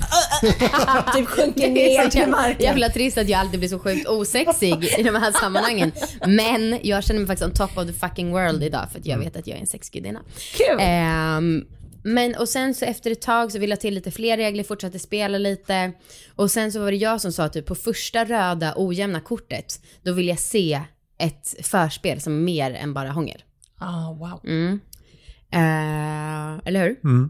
[1.16, 2.62] typ sjunker det ner är så till marken.
[2.62, 5.92] jävla trist att jag alltid blir så sjukt osexig i de här sammanhangen.
[6.28, 9.18] Men jag känner mig faktiskt on top of the fucking world idag för att jag
[9.18, 10.20] vet att jag är en sexgudinna.
[10.58, 10.78] Kul!
[10.80, 11.66] Ehm,
[12.04, 15.00] men och sen så efter ett tag så ville jag till lite fler regler, fortsatte
[15.00, 15.92] spela lite.
[16.36, 20.12] Och sen så var det jag som sa typ på första röda ojämna kortet, då
[20.14, 20.82] vill jag se
[21.18, 23.44] ett förspel som är mer än bara hångel.
[23.78, 24.40] Ah, wow.
[24.44, 24.80] Mm.
[25.52, 26.96] Eh, eller hur?
[27.04, 27.30] Mm.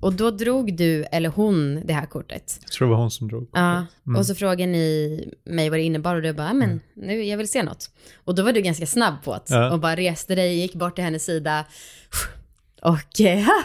[0.00, 2.58] Och då drog du eller hon det här kortet.
[2.62, 3.48] Jag tror det var hon som drog.
[3.52, 3.86] Ja,
[4.18, 7.36] och så frågade ni mig vad det innebar och du bara, "Ja, men nu, jag
[7.38, 7.90] vill se något.
[8.24, 9.72] Och då var du ganska snabb på det Ja.
[9.72, 11.64] och bara reste dig, gick bort till hennes sida.
[12.86, 13.46] Och eh,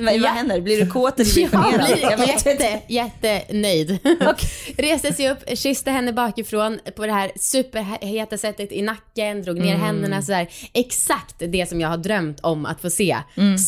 [0.00, 0.60] Vad, vad händer?
[0.60, 2.48] Blir du kåt eller blir du jag blir Jag inte.
[2.48, 3.98] jätte, jättenöjd.
[4.78, 9.76] Reste sig upp, kysste henne bakifrån på det här superheta sättet i nacken, drog ner
[9.76, 10.48] händerna sådär.
[10.72, 13.16] Exakt det som jag har drömt om att få se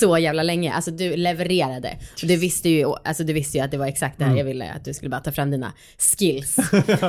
[0.01, 0.73] så jävla länge.
[0.73, 1.97] Alltså du levererade.
[2.23, 4.45] Och du visste ju, alltså, du visste ju att det var exakt det här jag
[4.45, 6.57] ville, att du skulle bara ta fram dina skills.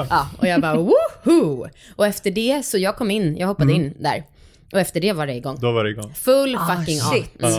[0.10, 1.68] ja, och jag bara woho!
[1.96, 4.24] Och efter det, så jag kom in, jag hoppade in där.
[4.74, 5.58] Och efter det var det igång.
[5.62, 6.14] Då var det igång.
[6.14, 7.44] Full Ah, fucking shit.
[7.44, 7.52] on.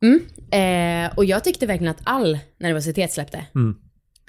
[0.00, 0.20] Mm.
[0.52, 1.04] Mm.
[1.06, 3.46] Eh, och jag tyckte verkligen att all nervositet släppte.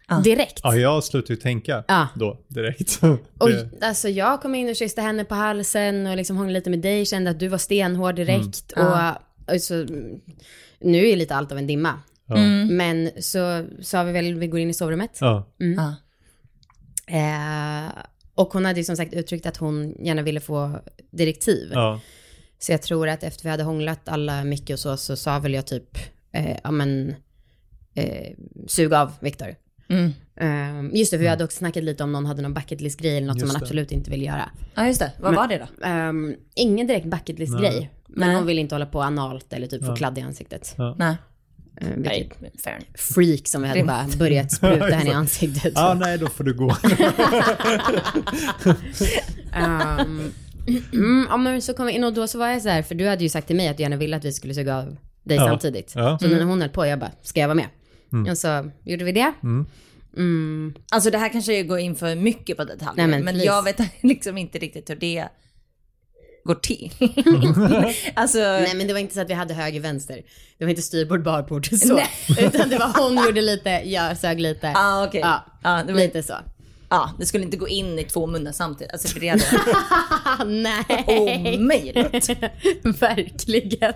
[0.07, 0.19] Ah.
[0.21, 0.59] Direkt.
[0.63, 2.07] Ja, jag slutade ju tänka Ja.
[2.15, 2.99] då direkt.
[3.37, 3.49] Och
[3.81, 7.05] alltså jag kom in och kysste henne på halsen och liksom hånglade lite med dig,
[7.05, 8.73] kände att du var stenhård direkt.
[8.75, 8.87] Mm.
[8.87, 9.85] Och, och så,
[10.79, 11.93] nu är lite allt av en dimma.
[12.27, 12.35] ja.
[12.69, 15.17] Men så sa vi väl, vi går in i sovrummet.
[15.21, 15.47] Ja.
[15.77, 15.93] Ah.
[17.07, 17.89] Eh,
[18.39, 20.79] och hon hade ju som sagt uttryckt att hon gärna ville få
[21.11, 21.71] direktiv.
[21.73, 21.99] Ja.
[22.59, 25.53] Så jag tror att efter vi hade hånglat alla mycket och så, så sa väl
[25.53, 25.97] jag typ,
[26.31, 27.15] eh, ja men,
[27.93, 28.33] eh,
[28.67, 29.55] sug av Viktor.
[29.87, 30.13] Mm.
[30.35, 32.99] Eh, just det, för vi hade också snackat lite om någon hade någon bucket list
[32.99, 33.65] grej eller något som Just man det.
[33.65, 34.49] absolut inte vill göra.
[34.75, 35.11] Ja, just det.
[35.19, 35.85] Vad var det då?
[35.85, 37.91] Ehm, ingen direkt bucket list grej.
[38.07, 38.37] Men Nej.
[38.37, 40.75] hon vill inte hålla på analt eller typ få kladd i ansiktet.
[40.97, 41.15] Nej.
[41.83, 42.31] Uh, Nej,
[42.63, 42.79] fair.
[42.95, 45.73] freak som vi hade bara börjat spruta henne i ansiktet.
[45.75, 46.75] ah, nej, då får du gå.
[49.53, 50.31] Ehm,
[50.93, 52.95] mm, ja, men så kom vi in och då så var jag så här, för
[52.95, 54.97] du hade ju sagt till mig att du gärna ville att vi skulle suga av
[55.23, 55.45] dig Ja.
[55.47, 55.93] samtidigt.
[55.95, 56.17] Ja.
[56.21, 57.55] Så när hon höll på, jag bara, ska jag vara
[58.11, 58.31] med?
[58.31, 59.33] Och så gjorde vi det.
[59.43, 60.73] Mm.
[60.91, 63.07] Alltså det här kanske går in för mycket på detaljer.
[63.07, 65.27] Nej, men men jag vet liksom inte riktigt hur det
[66.43, 66.91] går till.
[68.13, 70.21] alltså, Nej men det var inte så att vi hade höger vänster.
[70.57, 71.93] Det var inte styrbord barbord så.
[71.95, 72.09] Nej.
[72.39, 74.73] Utan det var hon gjorde lite, jag sög lite.
[74.75, 75.21] ah, okej.
[75.21, 76.33] Ja, Ja, det, var, lite så.
[76.89, 78.93] ja, det skulle inte gå in i två munnar samtidigt.
[78.93, 79.43] Alltså för det hade
[80.25, 81.57] Ah, nej.
[81.59, 82.29] omöjligt.
[82.83, 83.93] Verkligen.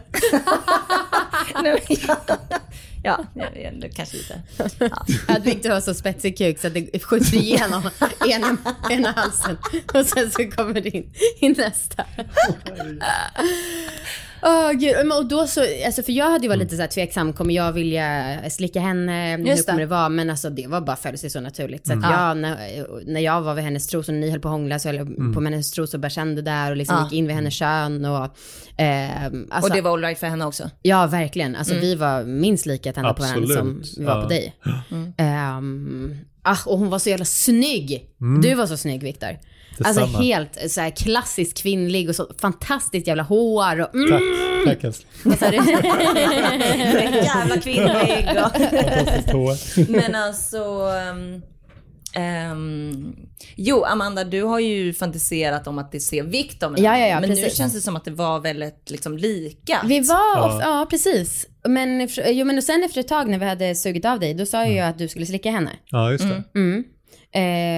[1.64, 2.18] Nej, men ja,
[3.04, 3.26] ja,
[3.96, 4.42] kanske lite.
[4.80, 5.06] Ja.
[5.28, 7.90] Att Victor har så spetsig kuk så att det skjuter igenom
[8.30, 8.58] ena,
[8.90, 9.58] ena halsen.
[9.94, 12.06] Och sen så kommer det in i nästa.
[14.46, 17.34] Åh gud, och då så, alltså för jag hade ju varit lite så här tveksam,
[17.34, 19.86] kommer jag vilja slicka henne, hur Just kommer det.
[19.86, 20.10] det vara?
[20.10, 21.88] Men alltså det var bara föll sig så naturligt.
[21.88, 22.58] Så att jag, när,
[23.06, 25.34] när jag var vid hennes tros och ni höll på att hångla så höll jag
[25.34, 27.04] på med hennes tros och bara kände där och liksom Ja.
[27.04, 28.36] gick in vid hennes kön och...
[28.78, 30.70] ehm, alltså, Och det var alright för henne också.
[30.82, 31.56] Ja, verkligen.
[31.56, 34.54] Alltså vi var minst lika tända på varandra som vi var på dig.
[35.18, 38.10] Ehm, ah, och hon var så jävla snygg.
[38.44, 39.38] Du var så snygg, Viktor.
[39.80, 40.24] Alltså Detsamma.
[40.24, 43.96] helt så här, klassiskt kvinnlig och så fantastiskt jävla hår och...
[43.96, 44.22] Mm, Tack,
[44.66, 45.34] tack älskling.
[47.24, 48.30] Jävla kvinnlig.
[49.36, 49.90] och-.
[49.90, 50.58] Men alltså,
[51.12, 51.42] um,
[52.16, 53.16] Ehm,
[53.56, 57.20] jo, Amanda, du har ju fantiserat om att det ser Victor med Ja, ja, ja,
[57.20, 57.58] Men nu precis.
[57.58, 59.82] känns det som att det var väldigt liksom, lika.
[59.86, 60.60] Vi var, Ja.
[60.62, 61.46] ja, precis.
[61.68, 64.34] Men, efter- jo, men och sen efter ett tag när vi hade sugit av dig,
[64.34, 64.76] då sa Mm.
[64.78, 65.70] jag att du skulle slicka henne.
[65.86, 66.44] Ja, just det.
[66.60, 66.84] Mm.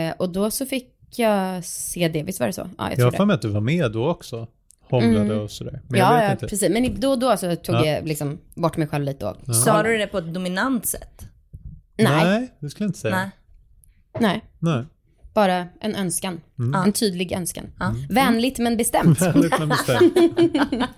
[0.09, 2.69] Eh, och då så fick jag se det, visst var det så?
[2.77, 4.47] Ja, jag Jag har för mig att du var med då också.
[4.89, 5.81] Hånglade och sådär.
[5.89, 6.47] Men jag Ja, vet ja inte.
[6.47, 6.69] precis.
[6.69, 7.85] Men då och då så tog Ja.
[7.85, 9.55] jag liksom bort mig själv lite och...
[9.55, 11.21] Sa du det på ett dominant sätt?
[11.97, 12.25] Nej.
[12.25, 13.15] Nej, det skulle jag inte säga.
[13.15, 13.29] Nej.
[14.19, 14.83] Nej, Nej.
[15.33, 16.41] bara en önskan.
[16.85, 17.65] En tydlig önskan.
[17.79, 17.93] Ja.
[18.09, 19.21] Vänligt men bestämt.
[19.21, 20.17] Väldigt men bestämt.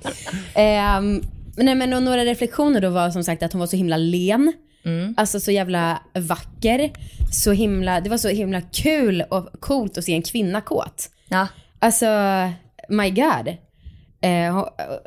[0.55, 1.21] Ehm,
[1.57, 4.53] nej men några reflektioner då var som sagt att hon var så himla len.
[4.85, 5.13] Mm.
[5.17, 6.91] Alltså så jävla vacker.
[7.31, 11.09] Så himla, det var så himla kul och coolt att se en kvinna kåt.
[11.29, 11.47] Ja.
[11.79, 12.05] Alltså,
[12.89, 13.47] my god.
[14.21, 14.65] Eh,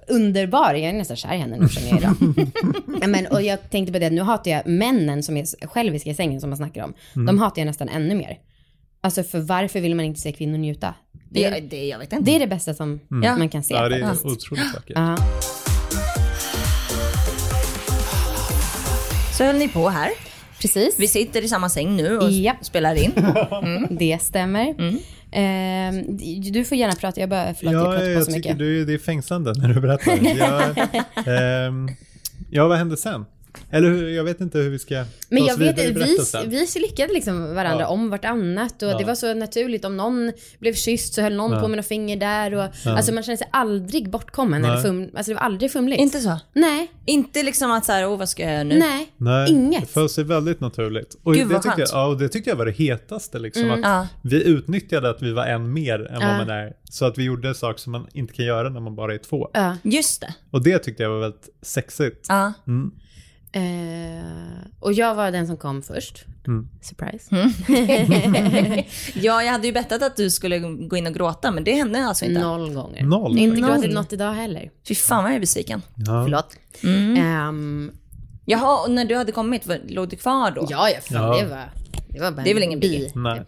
[0.09, 3.09] underbar, jag är nästan kär i henne nu känner jag idag.
[3.09, 6.41] Men, och jag tänkte på det, nu hatar jag männen som är själviska i sängen
[6.41, 6.95] som man snackar om.
[7.27, 8.39] De hatar jag nästan ännu mer.
[9.01, 10.95] Alltså för varför vill man inte se kvinnor njuta?
[11.13, 12.25] Det Det, är det, jag vet inte.
[12.31, 13.37] det, är det bästa som Ja.
[13.37, 13.75] man kan se.
[13.75, 14.25] Ja, det är faktiskt.
[14.27, 14.93] otroligt vackert.
[14.95, 15.17] Ja.
[19.41, 20.11] Så höll ni på här.
[20.61, 20.95] Precis.
[20.99, 22.65] Vi sitter i samma säng nu och Japp.
[22.65, 23.13] spelar in.
[23.99, 24.75] Det stämmer.
[25.33, 26.17] Ehm,
[26.53, 28.59] du får gärna prata, jag bara, förlåt jag Ja, pratar på jag så tycker mycket.
[28.59, 30.19] du, det är fängslande när du berättar.
[30.39, 31.89] Jag, ehm,
[32.51, 33.25] ja, vad hände sen?
[33.71, 37.55] Eller hur, jag vet inte hur vi ska Men jag vet vi, vi slickade liksom
[37.55, 37.89] varandra Ja.
[37.89, 38.99] om vartannat och Ja.
[38.99, 39.85] det var så naturligt.
[39.85, 41.61] Om någon blev kysst så höll någon Ja.
[41.61, 44.71] på med några finger där och alltså man kände sig aldrig bortkommen Nej.
[44.71, 46.01] eller fum, alltså det var aldrig fumligt.
[46.01, 46.39] inte så?
[46.53, 48.79] Nej, Inte liksom att så här, åh vad ska jag göra nu?
[48.79, 49.81] nej, Nej, inget.
[49.81, 51.17] det föll sig väldigt naturligt.
[51.23, 51.91] Och Gud, det vad tyckte jag, skönt.
[51.93, 53.39] ja, och det tyckte jag var det hetaste.
[53.39, 54.07] Liksom, att Ja.
[54.23, 56.29] Vi utnyttjade att vi var en mer än Ja.
[56.29, 56.73] vad man är.
[56.91, 59.49] Så att vi gjorde saker som man inte kan göra när man bara är två.
[59.53, 59.77] Ja.
[59.83, 60.35] Just det.
[60.51, 62.27] Och det tyckte jag var väldigt sexigt.
[62.29, 62.53] Ja.
[62.67, 62.91] Mm.
[63.53, 66.25] Eh, och jag var den som kom först.
[66.47, 66.69] Mm.
[66.83, 67.29] Surprise.
[69.15, 72.05] ja, jag hade ju bettat att du skulle gå in och gråta, men det hände
[72.05, 72.41] alltså inte.
[72.41, 73.03] Noll gånger.
[73.05, 73.39] Noll.
[73.39, 73.71] Inte Noll.
[73.71, 74.71] gråtit något idag heller.
[74.89, 75.83] Fy fan vad jag är besviken.
[75.95, 76.05] Ja.
[76.25, 76.57] Förlåt.
[76.83, 77.17] Mm.
[77.17, 77.93] Ehm,
[78.45, 80.67] Jaha, och när du hade kommit, var- låg du kvar då?
[80.71, 81.41] ja, ja, fan, Ja.
[81.43, 81.71] det var...
[82.09, 83.13] Det, var bara Det är väl en ingen bi?
[83.15, 83.43] Nej.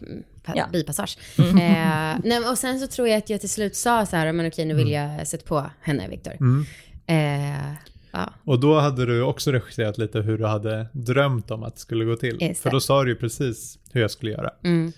[0.44, 0.66] pa, Ja.
[0.72, 1.18] bipassage.
[1.38, 4.32] Eh, nej, men och sen så tror jag att jag till slut sa så här,
[4.32, 6.32] men okej nu vill jag sätta på henne, Viktor.
[6.40, 6.66] Mm.
[7.06, 7.72] Eh,
[8.12, 8.32] ja.
[8.44, 12.04] Och då hade du också regisserat lite hur du hade drömt om att det skulle
[12.04, 12.38] gå till.
[12.40, 14.50] Just För då sa du ju precis hur jag skulle göra.
[14.64, 14.92] Mm.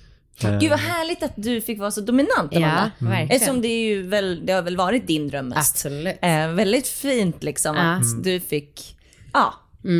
[0.44, 2.90] Eh, Gud vad härligt att du fick vara så dominant Ja, Amanda.
[2.98, 3.30] verkligen.
[3.30, 5.74] Eftersom det, är ju väl, det har väl varit din dröm mest.
[5.74, 6.14] Absolut.
[6.22, 7.82] Eh, väldigt fint liksom Ja.
[7.92, 8.22] att Mm.
[8.22, 8.96] du fick
[9.32, 9.54] ja,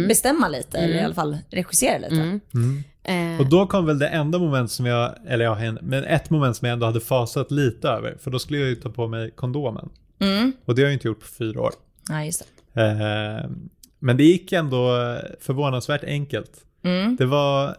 [0.08, 2.40] bestämma lite, eller i alla fall regissera lite.
[2.54, 2.84] Mm.
[3.04, 6.30] Eh, Och då kom väl det enda moment som jag, eller ja, en- men ett
[6.30, 8.16] moment som jag ändå hade fasat lite över.
[8.20, 9.88] För då skulle jag ju ta på mig kondomen.
[10.20, 10.52] Mm.
[10.64, 11.72] Och det har jag inte gjort på fyra år.
[12.08, 12.46] Ja, just det.
[12.74, 13.50] Eh,
[13.98, 14.96] men det gick ändå
[15.40, 16.50] förvånansvärt enkelt.
[16.84, 17.16] Mm.
[17.16, 17.76] Det var,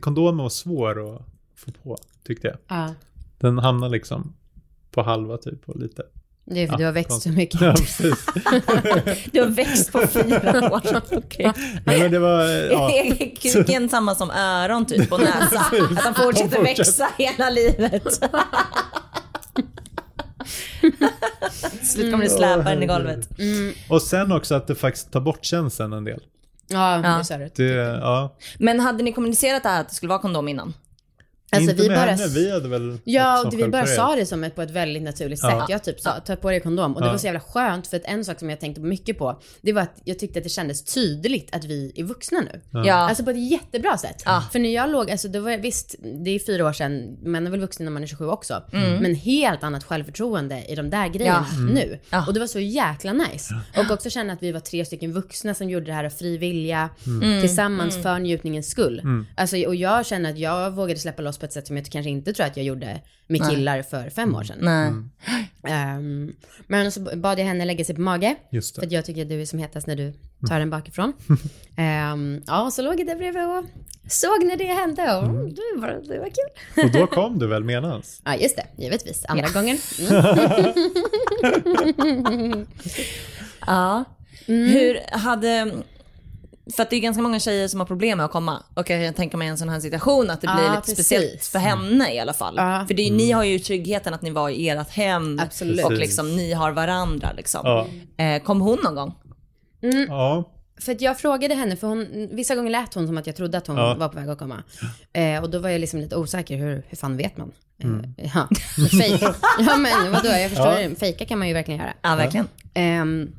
[0.00, 1.22] kondomen var svår att
[1.56, 2.56] få på, tyckte jag.
[2.68, 2.94] ja.
[3.40, 4.34] Den hamnade liksom
[4.90, 6.02] på halva typ och lite.
[6.44, 7.34] Det är för Ja, du har växt så konstigt.
[7.36, 7.60] mycket.
[7.60, 7.74] Ja.
[9.32, 10.82] Du har växt på fyra år.
[11.16, 11.52] Okej.
[11.86, 12.90] Nej, men det var, ja.
[12.94, 15.60] Är kuken samma som öron typ och näsa?
[15.60, 16.62] Att han fortsätter fortsätter.
[16.62, 18.20] växa hela livet?
[21.82, 23.28] Slut kommer du släpa den i golvet.
[23.88, 26.20] Och sen också att det faktiskt tar bort känslan en del.
[26.68, 27.18] Ja, Ja.
[27.18, 27.50] det sa du.
[27.56, 28.36] Det, ja.
[28.58, 30.74] Men hade ni kommunicerat det här att det skulle vara kondom innan?
[31.52, 34.26] Alltså, inte vi med bara- henne, vi hade väl Ja, och vi bara sa det
[34.26, 35.50] som ett, på ett väldigt naturligt Ja.
[35.50, 35.68] sätt.
[35.68, 36.94] Jag typ sa, ta på dig kondom.
[36.94, 37.12] Och det Ja.
[37.12, 39.82] var så jävla skönt för att en sak som jag tänkte mycket på, det var
[39.82, 42.60] att jag tyckte att det kändes tydligt att vi är vuxna nu.
[42.84, 42.94] Ja.
[42.94, 44.22] Alltså på ett jättebra sätt.
[44.24, 44.42] Ja.
[44.52, 47.50] För när jag låg, alltså det var visst, det är fyra år sedan, man är
[47.50, 48.62] väl vuxen när man är 27 också.
[48.72, 49.02] Mm.
[49.02, 51.98] Men helt annat självförtroende i de där grejerna nu.
[52.10, 52.24] Ja.
[52.26, 53.54] Och det var så jäkla nice.
[53.76, 56.36] Och också känna att vi var tre stycken vuxna som gjorde det här av fri
[56.38, 57.40] vilja, Mm.
[57.40, 59.02] tillsammans för njutningens skull.
[59.36, 62.10] Alltså, och jag känner att jag vågade släppa loss på ett sätt som jag kanske
[62.10, 64.58] inte tror att jag gjorde med killar för fem år sedan.
[64.60, 64.92] Nej.
[65.74, 66.32] Ehm,
[66.66, 68.36] men så bad jag henne lägga sig på mage.
[68.52, 68.86] Just För det.
[68.86, 70.12] att jag tycker att du är som hetast när du
[70.48, 71.12] tar den bakifrån.
[71.76, 73.64] Ehm, ja, och så låg jag där bredvid och
[74.10, 75.54] såg när det hände och mm.
[75.54, 76.84] det, var, det var kul.
[76.84, 78.22] Och då kom du väl menans?
[78.24, 78.66] Ja, just det.
[78.82, 79.24] Givetvis.
[79.28, 79.60] Andra Ja.
[79.60, 79.78] gången.
[81.98, 82.66] Mm.
[83.66, 84.04] Ja.
[84.46, 85.72] Hur hade...
[86.76, 88.62] För att det är ganska många tjejer som har problem med att komma.
[88.74, 90.94] Och jag kan tänka mig en sån här situation att det blir Ja, lite precis.
[91.06, 92.54] speciellt för henne i alla fall.
[92.56, 92.84] Ja.
[92.86, 95.38] För det är, ni har ju tryggheten att ni var i ert hem.
[95.42, 95.84] Absolut.
[95.84, 97.60] Och liksom ni har varandra liksom.
[97.64, 97.86] Ja.
[98.24, 99.14] Eh, kom hon någon gång?
[100.08, 100.44] Ja.
[100.80, 103.58] För att jag frågade henne, för hon, vissa gånger lät hon som att jag trodde
[103.58, 103.94] att hon Ja.
[103.94, 104.62] var på väg att komma.
[105.12, 107.52] Eh, och då var jag liksom lite osäker, hur, hur fan vet man?
[107.82, 108.48] Eh, ja,
[108.90, 109.34] fake.
[109.58, 110.90] ja men vadå, jag förstår Ja.
[111.00, 111.92] Fejka kan man ju verkligen göra.
[112.02, 112.48] Ja, verkligen.
[112.74, 113.30] Ehm,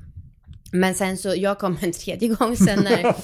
[0.72, 3.04] men sen så, jag kom en tredje gång sen när...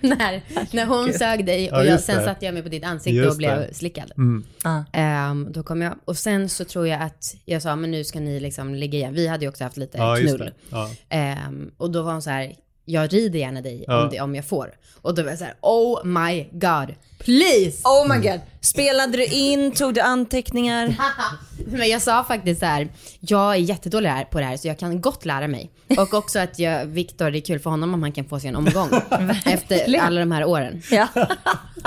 [0.00, 0.42] när,
[0.76, 3.30] när hon sög dig Ja, och jag, sen satte jag mig på ditt ansikte Just
[3.30, 3.74] och blev det.
[3.74, 4.12] slickad.
[4.16, 4.44] Mm.
[4.64, 4.84] Ja.
[4.92, 8.20] Ehm, då kom jag, och sen så tror jag att jag sa, men nu ska
[8.20, 9.14] ni liksom ligga igen.
[9.14, 10.50] Vi hade ju också haft lite just knull.
[10.70, 10.90] Ja.
[11.08, 14.44] Ehm, och då var hon så här, jag rider gärna dig om, det, om jag
[14.44, 14.74] får.
[15.02, 17.82] Och då var jag så här, oh my god, please!
[17.84, 18.40] Oh my god.
[18.60, 20.94] Spelade du in, tog du anteckningar?
[21.66, 22.88] Men jag sa faktiskt så här,
[23.20, 25.70] jag är jättedålig på det här så jag kan gott lära mig.
[25.98, 28.48] Och också att jag, Viktor, det är kul för honom om han kan få sig
[28.48, 28.88] en omgång
[29.44, 30.82] efter alla de här åren.
[30.90, 31.08] Ja.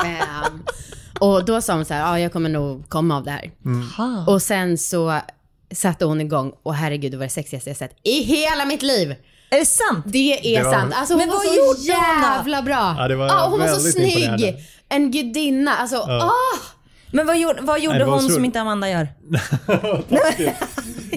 [0.06, 0.64] Ehm,
[1.20, 3.52] och då sa hon så här, ja jag kommer nog komma av det här.
[4.28, 5.20] Och sen så
[5.72, 9.16] satte hon igång och herregud det var det sexigaste jag sett i hela mitt liv.
[9.50, 10.06] Är det sant?
[10.08, 10.94] Det är Det var- sant.
[10.96, 11.36] Alltså hon Men var
[11.68, 12.96] vad så jävla bra.
[12.98, 14.56] Ja, det var Ja, hon var så snygg.
[14.90, 15.72] En gudinna.
[15.76, 16.32] Alltså, ah!
[17.18, 19.08] Men vad gjorde, vad gjorde Nej, hon som inte Amanda gör?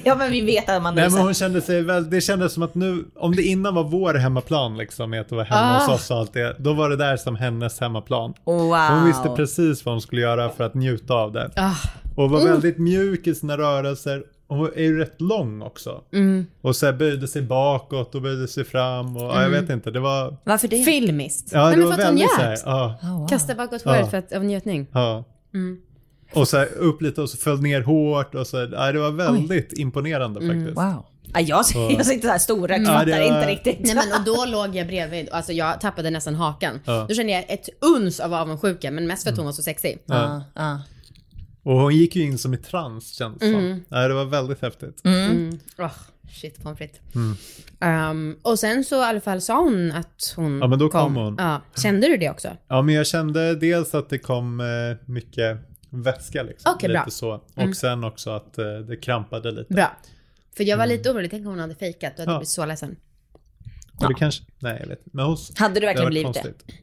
[0.04, 2.62] ja men vi vet att Amanda Nej men hon kände sig väl, det kändes som
[2.62, 5.78] att nu, om det innan var vår hemmaplan liksom, med att det var hemma Ah.
[5.86, 8.34] hos oss och allt det, då var det där som hennes hemmaplan.
[8.44, 8.76] Wow.
[8.76, 11.50] Hon visste precis vad hon skulle göra för att njuta av det.
[11.56, 11.74] Ah.
[12.16, 14.22] Och var väldigt mjuk i sina rörelser.
[14.48, 16.00] Hon är ju rätt lång också.
[16.12, 16.46] Mm.
[16.62, 19.90] Och så här böjde sig bakåt och böjde sig fram och ja, jag vet inte,
[19.90, 20.36] det var...
[20.44, 20.82] Varför det?
[20.84, 21.50] Filmiskt.
[21.52, 22.62] Ja, Nej, det men var för att hon väldigt så här, njöt.
[22.66, 23.28] ja, Oh, wow.
[23.28, 23.90] Kasta bakåt Ja.
[23.94, 24.86] håret för att, av njutning.
[24.92, 25.24] ja.
[25.54, 25.78] Mm.
[26.34, 29.10] Och så här upp lite och så föll ner hårt och så, ja, det var
[29.10, 30.58] väldigt imponerande Mm.
[30.58, 30.76] faktiskt.
[30.78, 31.06] Wow.
[31.34, 33.78] Ja, jag, jag sitter så här stora Ja, fattar var- inte riktigt.
[33.80, 36.80] Nej men och då låg jag bredvid, alltså jag tappade nästan hakan.
[36.84, 37.06] Ja.
[37.08, 39.98] Då kände jag ett uns av avundsjuka, men mest för att hon var så sexig.
[40.06, 40.80] Ja, ja.
[41.62, 43.60] Och hon gick ju in som i trans kändes det Mm.
[43.60, 43.84] som.
[43.98, 45.02] Ja, det var väldigt häftigt.
[45.78, 45.90] Oh,
[46.32, 47.00] shit pommes frites.
[47.80, 51.16] Um, och sen så i alla fall sa hon att hon Ja, men då kom
[51.16, 51.36] hon.
[51.38, 51.60] Ja.
[51.82, 52.48] Kände du det också?
[52.68, 54.66] Ja, men jag kände dels att det kom eh,
[55.12, 55.58] mycket
[55.90, 56.72] vätska liksom.
[56.74, 57.10] Okej, lite bra.
[57.10, 57.40] så.
[57.54, 59.74] Och sen också att eh, det krampade lite.
[59.74, 59.96] Bra.
[60.56, 62.38] För jag var lite orolig, tänk om hon hade fejkat, då hade Ja.
[62.38, 62.96] blivit så ledsen.
[64.00, 65.00] Och det kanske, nej jag vet.
[65.04, 66.40] Men hos, Hade du verkligen blivit det?
[66.42, 66.76] konstigt.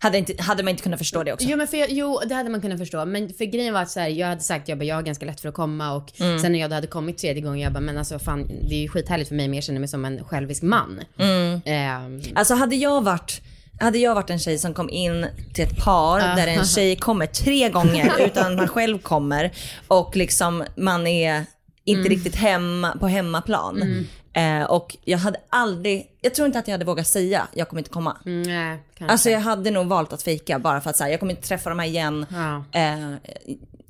[0.00, 1.46] Hade, inte, hade man inte kunnat förstå det också?
[1.50, 3.04] Jo, men för jag, jo, det hade man kunnat förstå.
[3.04, 5.26] Men för grejen var att så här, jag hade sagt, jag, bara, jag har ganska
[5.26, 6.38] lätt för att komma och Mm.
[6.38, 8.80] sen när jag då hade kommit tredje gången, jag bara, men alltså fan, det är
[8.82, 11.00] ju skithärligt för mig, men jag känner mig som en självisk man.
[11.18, 11.60] Mm.
[11.64, 13.40] Ehm, Alltså hade jag varit
[13.80, 17.26] hade jag varit en tjej som kom in till ett par där en tjej kommer
[17.26, 19.52] tre gånger utan man själv kommer
[19.88, 21.44] och liksom man är
[21.84, 24.06] inte riktigt hemma på hemmaplan.
[24.32, 27.80] Eh, och jag hade aldrig, jag tror inte att jag hade vågat säga jag kommer
[27.80, 28.16] inte komma.
[28.24, 29.12] nej, kanske.
[29.12, 31.70] Alltså jag hade nog valt att fejka bara för att säga jag kommer inte träffa
[31.70, 32.26] dem här igen.
[32.30, 32.64] Ja.
[32.80, 33.14] Eh,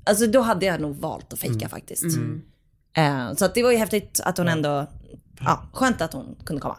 [0.05, 2.05] alltså då hade jag nog valt att fejka faktiskt.
[2.97, 4.87] Eh, så att det var ju häftigt att hon ändå,
[5.40, 6.77] ja skönt att hon kunde komma.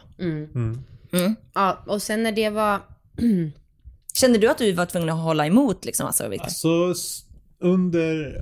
[1.53, 2.79] Ja, och sen när det var,
[4.13, 6.07] Kände du att du var tvungen att hålla emot liksom?
[6.07, 6.49] Alltså, Victor?
[6.49, 7.21] Så s-
[7.59, 8.41] under,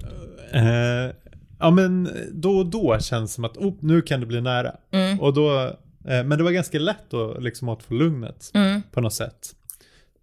[0.53, 1.15] eh,
[1.59, 4.75] ja men då och då känns det som att oh, nu kan det bli nära.
[4.91, 5.19] Mm.
[5.19, 5.62] Och då,
[6.07, 8.81] eh, men det var ganska lätt att liksom att få lugnet Mm.
[8.91, 9.55] på något sätt.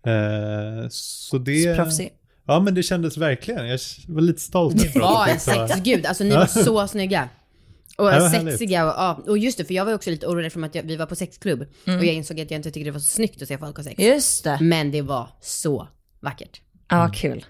[0.07, 1.77] Eh, så det...
[1.77, 2.13] Proffsig.
[2.47, 4.85] Ja men det kändes verkligen, jag var lite stolt.
[4.85, 6.07] efteråt var att en sexgud.
[6.07, 7.29] Alltså ni var så snygga.
[8.01, 9.23] Och Ja, sexiga och, ja.
[9.27, 11.17] och just det, för jag var också lite orolig för att jag, vi var på
[11.17, 11.99] sexklubb Mm.
[11.99, 13.85] och jag insåg att jag inte tyckte det var så snyggt att se folk ha
[13.85, 13.99] sex.
[14.03, 14.59] Just det.
[14.61, 15.89] Men det var så
[16.21, 16.61] vackert.
[16.89, 17.45] Ja, vad kul.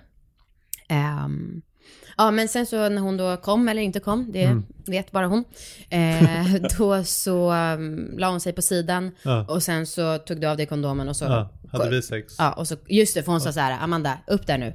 [0.89, 1.63] Ehm,
[2.17, 4.65] ja, men sen så när hon då kom eller inte kom, det Mm.
[4.87, 5.45] vet bara hon.
[5.91, 9.45] Eh, då så um, la hon sig på sidan Ja.
[9.49, 11.25] och sen så tog du av dig kondomen och så.
[11.25, 12.35] Ja, hade vi sex?
[12.39, 14.75] Ja, och så, just det, för hon sa så här, Amanda, upp där nu.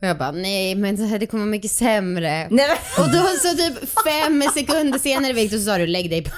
[0.00, 2.48] Och jag bara, nej men det här det kommer vara mycket sämre.
[2.50, 6.22] Nej, men- Och då så typ fem sekunder senare Victor så sa du, lägg dig
[6.22, 6.30] på...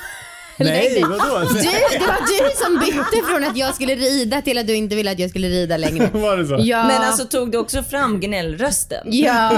[0.58, 1.48] Nej, vadå?
[1.48, 4.96] Du, det var du som bytte från att jag skulle rida till att du inte
[4.96, 6.06] ville att jag skulle rida längre.
[6.12, 6.56] Var det så?
[6.60, 6.86] Ja.
[6.86, 9.06] Men alltså tog du också fram gnällrösten?
[9.10, 9.50] Ja,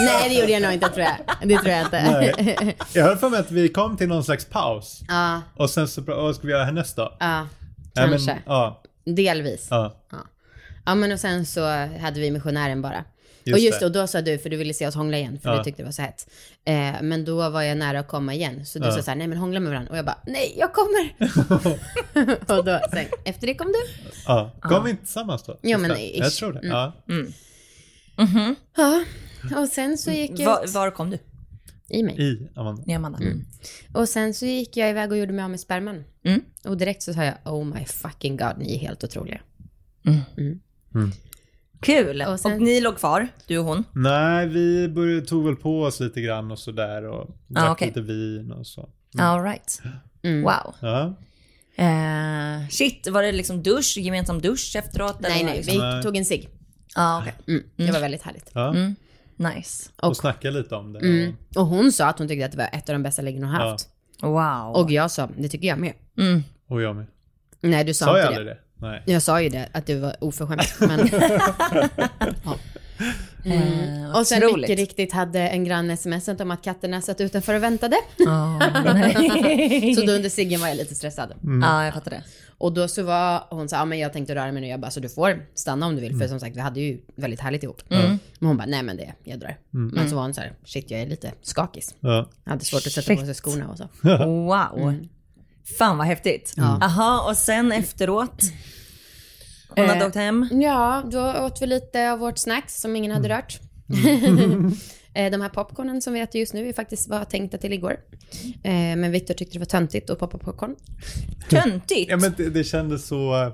[0.00, 1.48] nej, det gjorde jag nog inte tror jag.
[1.48, 2.02] Det tror jag inte.
[2.10, 2.76] Nej.
[2.92, 5.00] Jag har för mig att vi kom till någon slags paus.
[5.08, 7.16] Ja, Och sen så, vad ska vi göra härnäst då?
[7.20, 7.46] ja,
[7.94, 8.32] kanske.
[8.32, 9.66] Men, ja, Delvis.
[9.70, 9.94] ja.
[10.86, 11.66] Ja, men och sen så
[12.00, 13.04] hade vi missionären bara.
[13.48, 13.86] Just och just det.
[13.86, 15.56] och då sa du, för du ville se oss hångla igen, för Ja.
[15.58, 16.30] du tyckte det var så hett.
[16.64, 18.92] Eh, men då var jag nära att komma igen, så du Ja.
[18.92, 19.90] sa så här, nej men hångla med varandra.
[19.90, 21.14] Och jag bara, nej jag kommer.
[22.58, 24.10] och då, sen, efter det kom du.
[24.26, 24.50] ja.
[24.60, 25.58] Kom vi inte tillsammans då?
[25.62, 26.10] Jo, men det.
[26.16, 26.38] Jag ish.
[26.38, 26.60] tror det.
[26.62, 26.92] Ja.
[28.76, 29.04] Ja,
[29.60, 31.18] och sen så gick jag Var, var kom du?
[31.90, 32.22] i mig.
[32.22, 32.82] I Amanda.
[32.86, 33.18] Nej, Amanda.
[33.94, 36.04] Och sen så gick jag iväg och gjorde mig av med sperman.
[36.24, 36.40] Mm.
[36.64, 39.40] Och direkt så sa jag, oh my fucking god, ni är helt otroliga.
[41.80, 42.22] Kul.
[42.22, 43.84] Och, Och sen- ni låg kvar, du och hon?
[43.92, 47.88] Nej, vi började, tog väl på oss lite grann och sådär och drack okej.
[47.88, 48.88] lite vin och så.
[49.18, 49.82] All right.
[50.22, 50.74] Wow.
[50.80, 51.14] Ja.
[51.76, 55.18] Eh, shit, var det liksom dusch, gemensam dusch efteråt?
[55.18, 56.02] eller Nej, nej, liksom- vi Nej.
[56.02, 56.48] tog en cigg.
[56.96, 57.34] Ja, okej.
[57.48, 58.50] Mm, det var väldigt härligt.
[58.54, 58.74] ja.
[59.36, 59.90] Nice.
[60.02, 60.98] Och snacka lite om det.
[60.98, 61.36] Mm.
[61.56, 63.52] Och hon sa att hon tyckte att det var ett av de bästa liggen hon
[63.54, 63.88] haft.
[64.22, 64.72] Wow.
[64.82, 65.92] Och jag sa, det tycker jag med.
[66.68, 67.06] Och jag med.
[67.60, 68.52] Nej, du sa, Sa jag inte aldrig det.
[68.54, 68.60] det?
[68.78, 69.02] Nej.
[69.06, 70.62] Jag sa ju det, att du var oförskämd.
[70.80, 71.08] Men...
[72.44, 72.56] ja.
[73.44, 74.14] Mm.
[74.14, 74.56] Och sen Otroligt.
[74.68, 77.96] mycket riktigt hade en granne smsat om att katterna satt utanför och väntade.
[78.18, 79.94] Nej.
[79.96, 81.32] Så då under ciggen var jag lite stressad.
[81.62, 82.22] ja, jag fattar det.
[82.58, 84.68] Och då så var hon så ja men jag tänkte röra mig nu.
[84.68, 86.10] Jag bara, så du får stanna om du vill.
[86.10, 86.20] Mm.
[86.20, 87.82] För som sagt, vi hade ju väldigt härligt ihop.
[87.88, 89.56] Men hon bara, nej men det, jag drar.
[89.70, 91.94] Men så var hon så här, shit jag är lite skakis.
[92.00, 92.28] Ja.
[92.44, 93.20] Jag hade svårt att sätta Shit.
[93.20, 93.88] på sig skorna och så.
[94.26, 94.94] Wow.
[95.78, 96.54] Fan vad häftigt.
[96.56, 98.42] Jaha, och sen efteråt?
[99.68, 100.48] Hon hade Eh, åkt hem?
[100.52, 103.60] Ja, då åt vi lite av vårt snacks som ingen hade rört.
[105.14, 107.96] Eh, De här popcornen som vi äter just nu är faktiskt var tänkta till igår.
[108.64, 110.76] Eh, Men Viktor tyckte det var töntigt att poppa popcorn.
[111.50, 112.10] Töntigt.
[112.10, 113.52] Ja, men det, det kändes så...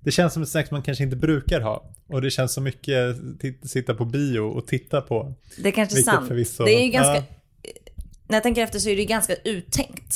[0.00, 1.90] Det känns som ett snack man kanske inte brukar ha.
[2.08, 5.34] Och det känns så mycket t- sitta på bio och titta på.
[5.58, 6.30] Det är kanske är sant.
[6.30, 7.14] förvisso- Det är ju ganska...
[7.14, 7.22] Ja.
[8.28, 10.12] När jag tänker efter så är det ganska uttänkt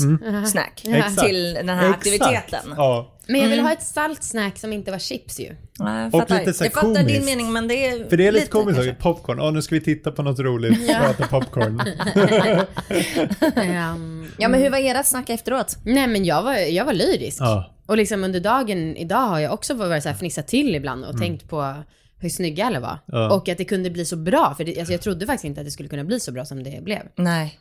[0.47, 1.19] snack Exakt.
[1.27, 1.97] till den här Exakt.
[1.99, 2.75] aktiviteten.
[2.77, 5.57] Ja, Men jag vill ha ett salt snack som inte var chips ju.
[5.79, 8.27] Ja, jag Och fattar, lite så jag fattar din mening men det är för det
[8.27, 8.95] är lite komiskt kanske.
[9.03, 9.39] Popcorn.
[9.39, 10.89] Ja, nu ska vi titta på något roligt.
[10.89, 11.11] Ja.
[11.11, 11.81] Äta popcorn.
[13.57, 15.77] Ehm, Ja men hur var era snack efteråt?
[15.85, 17.41] nej men jag var, jag var lyrisk.
[17.41, 17.75] Ja.
[17.87, 21.19] Och liksom under dagen idag har jag också varit så här fnissat till ibland och
[21.19, 21.75] tänkt på
[22.19, 22.99] hur snygga alla var.
[23.07, 23.35] Ja.
[23.35, 24.55] Och att det kunde bli så bra.
[24.57, 26.63] För det, alltså jag trodde faktiskt inte att det skulle kunna bli så bra som
[26.63, 27.01] det blev.
[27.17, 27.59] Nej.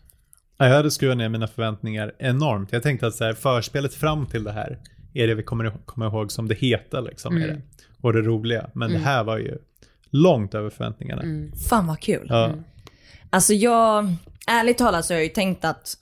[0.61, 2.71] Ja, jag hade skruvat ner mina förväntningar enormt.
[2.71, 4.77] Jag tänkte att så här, förspelet fram till det här
[5.13, 7.37] är det vi kommer komma ihåg som det heta liksom.
[7.37, 7.61] Är det.
[8.01, 8.69] Och det roliga.
[8.73, 9.57] Men det här var ju
[10.09, 11.51] långt över förväntningarna.
[11.69, 12.27] Fan vad kul.
[12.29, 12.53] Ja.
[13.29, 14.15] Alltså jag,
[14.47, 15.97] ärligt talat så har jag ju tänkt att,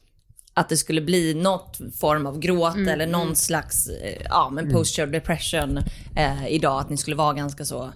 [0.54, 4.96] att det skulle bli något form av gråt eller någon slags, eh, ja men post
[4.96, 5.78] depression
[6.16, 6.82] eh, idag.
[6.82, 7.90] Att ni skulle vara ganska så,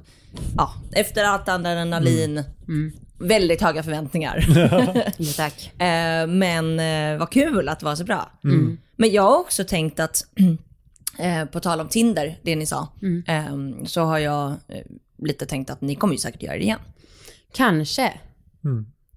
[0.58, 2.44] ja, efter allt adrenalin,
[3.20, 4.46] väldigt höga förväntningar.
[5.18, 5.72] Ja, tack.
[5.82, 8.32] Eh, men eh, vad kul att det var så bra.
[8.96, 10.22] Men jag har också tänkt att,
[11.20, 12.88] eh, på tal om Tinder, det ni sa,
[13.28, 13.46] eh,
[13.86, 14.54] så har jag
[15.24, 16.80] lite tänkt att ni kommer ju säkert göra det igen.
[17.54, 18.14] Kanske.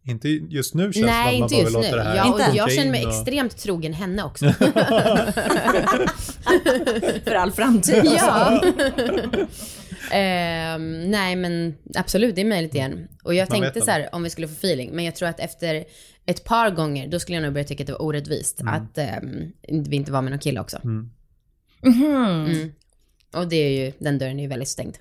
[0.08, 1.96] Inte just nu känns Nej, det som att inte man just bara nu.
[1.96, 4.52] låter det här Jag, och jag känner mig och- extremt trogen henne också.
[7.24, 8.02] För all framtid.
[8.04, 8.62] ja.
[10.12, 13.08] Ehm, nej, men absolut, det är möjligt igen.
[13.22, 14.90] Och jag Man tänkte så här, om vi skulle få feeling.
[14.92, 15.84] Men jag tror att efter
[16.26, 18.60] ett par gånger, då skulle jag nog börja tycka att det var orättvist.
[18.66, 20.80] Att ehm, vi inte var med någon kille också.
[20.84, 21.10] Mm.
[23.32, 24.98] Och det är ju, den dörren är ju väldigt stängd.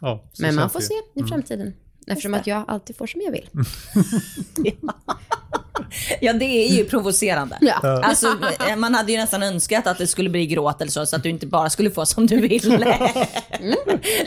[0.00, 1.72] Ja, Men man får det se i framtiden.
[2.10, 3.48] Eftersom att jag alltid får som jag vill.
[6.20, 7.58] Ja, det är ju provocerande.
[7.60, 8.02] Ja.
[8.04, 8.26] Alltså,
[8.68, 11.22] eh, man hade ju nästan önskat att det skulle bli gråt eller så, så att
[11.22, 13.10] du inte bara skulle få som du ville.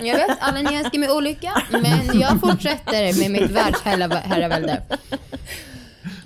[0.01, 4.81] Jag vet, alla ni önskar mig olycka, men jag fortsätter med mitt världsherravälde.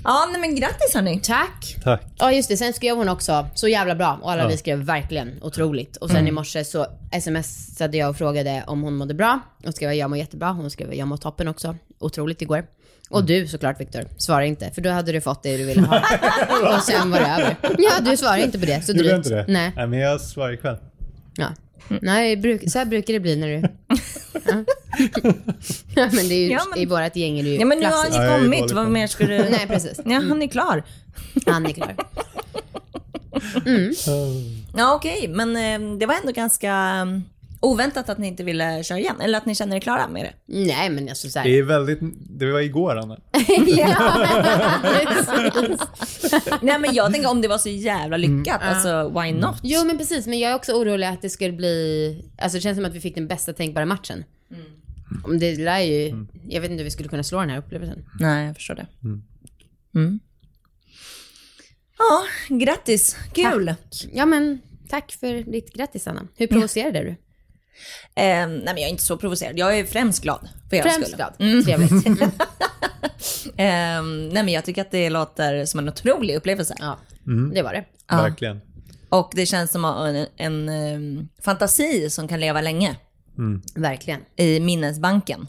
[0.05, 1.19] Ja, nej, men grattis hörni.
[1.23, 1.75] Tack.
[1.83, 2.01] Tack.
[2.17, 4.47] Ja just det, sen skrev hon också så jävla bra och alla Ja.
[4.47, 5.97] vi skrev verkligen otroligt.
[5.97, 6.87] Och sen i morse så
[7.21, 9.39] smsade jag och frågade om hon mådde bra.
[9.67, 10.49] Och skrev jag mår jättebra.
[10.51, 11.75] Hon skrev jag mår toppen också.
[11.99, 12.65] Otroligt igår.
[13.09, 15.97] Och du såklart Viktor, svara inte för då hade du fått det du ville ha.
[16.75, 17.55] och sen var det över.
[17.77, 19.45] Ja du svarar inte på det, så Gjorde inte det?
[19.47, 19.71] Nej.
[19.75, 20.77] Nej, men jag svarar ikväll.
[21.35, 21.47] Ja.
[22.01, 23.53] Nej, bruk, så här brukar det bli när du...
[24.45, 24.63] Ja,
[25.95, 27.79] ja men det är ju, Ja, men- i vårt gäng är det ju Ja, men
[27.79, 29.37] nu har jag är kommit, vad mer ska du...
[29.49, 29.99] Nej precis.
[30.05, 30.83] Ja, han är klar.
[31.45, 31.95] Han är klar.
[34.77, 37.05] Ja, okej, men eh, det var ändå ganska eh,
[37.65, 39.21] oväntat att ni inte ville köra igen.
[39.21, 40.33] Eller att ni känner er klara med det.
[40.65, 41.45] Nej men alltså så här.
[41.45, 41.99] Det är väldigt,
[42.29, 43.17] det var igår Anna.
[46.61, 49.55] Nej, men jag tänker om det var så jävla lyckat, alltså why not?
[49.63, 52.77] Jo men precis, men jag är också orolig att det skulle bli, alltså det känns
[52.77, 54.23] som att vi fick den bästa tänkbara matchen.
[55.23, 58.05] Om det lär ju, jag vet inte hur vi skulle kunna slå den här upplevelsen.
[58.19, 58.87] Nej, jag förstår det.
[59.95, 60.19] Mm.
[61.97, 62.23] Ja,
[62.55, 63.17] grattis.
[63.33, 63.73] Kul.
[64.13, 66.27] Ja men tack för ditt grattis Anna.
[66.35, 67.15] Hur provocerade du?
[68.15, 69.59] Eh, nej, men jag är inte så provocerad.
[69.59, 71.15] Jag är främst glad för er Främst skull.
[71.15, 71.63] glad.
[71.65, 72.05] Trevligt.
[72.05, 72.17] Mm.
[73.57, 76.75] Eh, nej, men jag tycker att det låter som en otrolig upplevelse.
[76.79, 76.97] Ja,
[77.53, 77.83] det var det.
[78.09, 78.15] Ja.
[78.17, 78.61] Verkligen.
[79.09, 82.95] Och det känns som en, en, eh, fantasi som kan leva länge
[83.75, 84.19] Verkligen.
[84.35, 85.47] i minnesbanken.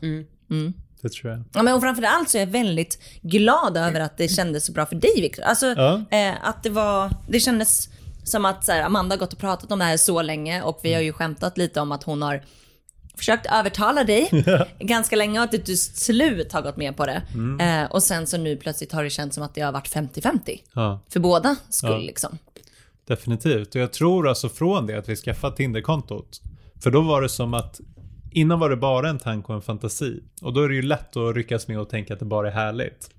[1.03, 1.45] Det tror jag.
[1.55, 4.87] Ja, men och framförallt så är jag väldigt glad över att det kändes så bra
[4.87, 5.43] för dig Victor.
[5.43, 6.05] Alltså Ja.
[6.11, 7.89] eh, att det var, det kändes
[8.27, 10.81] som att så här, Amanda har gått och pratat om det här så länge och
[10.83, 12.43] vi har ju skämtat lite om att hon har
[13.17, 14.45] försökt övertala dig
[14.79, 17.23] ganska länge och att du till slut har gått med på det.
[17.61, 20.61] Eh, och sen så nu plötsligt har det känts som att det har varit 50-50.
[20.73, 21.99] Ja, För båda skull Ja.
[21.99, 22.39] liksom.
[23.07, 23.75] definitivt.
[23.75, 26.41] Och jag tror alltså från det att vi skaffade Tinder-kontot.
[26.83, 27.81] För då var det som att
[28.33, 30.23] innan var det bara en tanke och en fantasi.
[30.43, 32.53] Och då är det ju lätt att ryckas med och tänka att det bara är
[32.53, 33.11] härligt.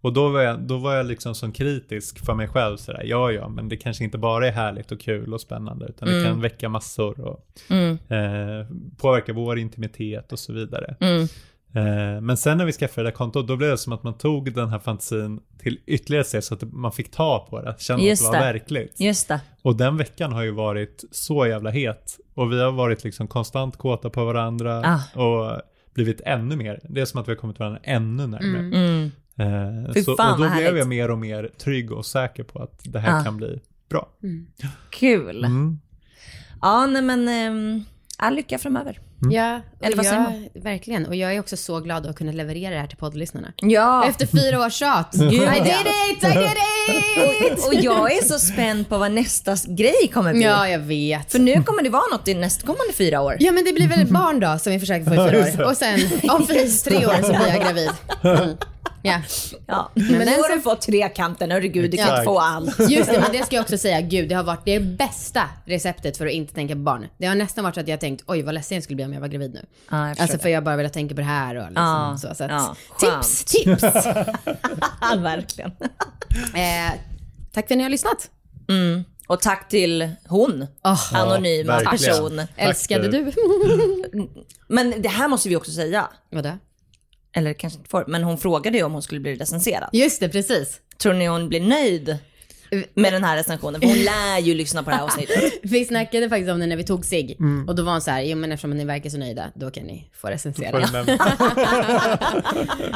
[0.00, 3.32] Och då var, jag, då var jag liksom som kritisk för mig själv sådär, ja
[3.32, 6.40] ja, men det kanske inte bara är härligt och kul och spännande, utan det kan
[6.40, 7.46] väcka massor och
[8.16, 8.66] eh,
[8.98, 10.96] påverka vår intimitet och så vidare.
[11.74, 14.18] Eh, men sen när vi skaffade det där kontot, då blev det som att man
[14.18, 18.02] tog den här fantasin till ytterligare steg så att man fick ta på det, känna
[18.02, 18.52] Just att det var det.
[18.52, 19.00] verkligt.
[19.00, 19.40] Just det.
[19.62, 22.18] Och den veckan har ju varit så jävla het.
[22.34, 25.20] Och vi har varit liksom konstant kåta på varandra Ah.
[25.22, 25.60] och
[25.94, 26.80] blivit ännu mer.
[26.88, 28.60] Det är som att vi har kommit varandra ännu närmare.
[28.60, 29.10] Mm.
[29.38, 30.78] Eh, Fy så, fan, och då blev härligt.
[30.78, 33.24] jag mer och mer trygg och säker på att det här Ah.
[33.24, 33.60] kan bli
[33.90, 34.08] bra.
[34.90, 35.44] Kul.
[35.44, 35.78] Mm.
[36.62, 37.84] Ja, nej men um,
[38.18, 39.00] all lycka framöver.
[39.30, 41.06] Ja, och Eller vad säger jag, verkligen.
[41.06, 43.52] Och jag är också så glad att kunna leverera det här till poddlyssnarna.
[43.56, 45.14] Ja, Efter fyra års tjat.
[45.16, 45.54] I did ja.
[45.56, 47.66] it, I did it!
[47.66, 50.42] och jag är så spänd på vad nästa grej kommer bli.
[50.42, 51.32] Ja, jag vet.
[51.32, 53.36] För nu kommer det vara något i nästkommande fyra år.
[53.40, 55.16] Ja men det blir väl ett barn då som vi försöker få i
[55.52, 55.70] fyra år.
[55.70, 56.46] Och sen om
[56.84, 57.90] tre år så blir jag gravid.
[58.22, 58.56] Mm.
[59.02, 59.20] Ja.
[59.66, 59.90] Ja.
[59.94, 62.12] Men, nu har du fått trekanten, herregud, du kan Ja.
[62.14, 62.90] inte få allt.
[62.90, 64.00] Just det, men det ska jag också säga.
[64.00, 67.06] Gud, det har varit det bästa receptet för att inte tänka på barn.
[67.18, 69.04] Det har nästan varit så att jag har tänkt, oj vad ledsen jag skulle bli
[69.04, 69.66] om jag var gravid nu.
[69.90, 72.34] Ja, jag alltså för jag bara velat tänka på det här och liksom Ja, så.
[72.34, 73.82] så att, ja, tips, tips!
[75.00, 75.70] Ja, verkligen.
[76.54, 76.92] eh,
[77.52, 78.30] tack för att ni har lyssnat.
[79.26, 82.14] Och tack till hon, Oh, anonyma verkligen.
[82.14, 82.36] person.
[82.36, 83.24] Tack älskade du.
[83.24, 83.32] du?
[84.68, 86.08] Men det här måste vi också säga.
[86.30, 86.58] Vadå?
[87.38, 89.88] Eller kanske inte får, men hon frågade ju om hon skulle bli recenserad.
[89.92, 90.80] Just det, precis.
[90.98, 92.18] Tror ni hon blir nöjd
[92.94, 93.80] med den här recensionen?
[93.80, 95.52] För hon lär ju lyssna på det här avsnittet.
[95.62, 97.36] Vi snackade faktiskt om det när vi tog sig
[97.68, 99.84] och då var hon så här, jo men eftersom ni verkar så nöjda, då kan
[99.84, 100.76] ni få recensera.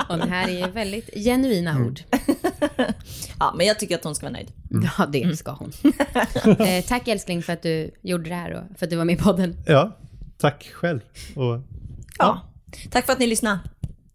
[0.09, 2.01] Och det här är väldigt genuina ord.
[3.38, 4.53] Ja, men jag tycker att hon ska vara nöjd.
[4.99, 5.72] Ja, det ska hon.
[6.66, 9.14] eh, tack älskling för att du gjorde det här och för att du var med
[9.14, 9.57] i podden.
[9.66, 9.97] Ja,
[10.38, 11.01] tack själv.
[11.36, 11.61] Och
[12.18, 12.40] Ja.
[12.90, 13.59] Tack för att ni lyssnade.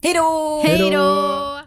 [0.01, 0.61] Hej då!
[0.63, 1.59] Hej då!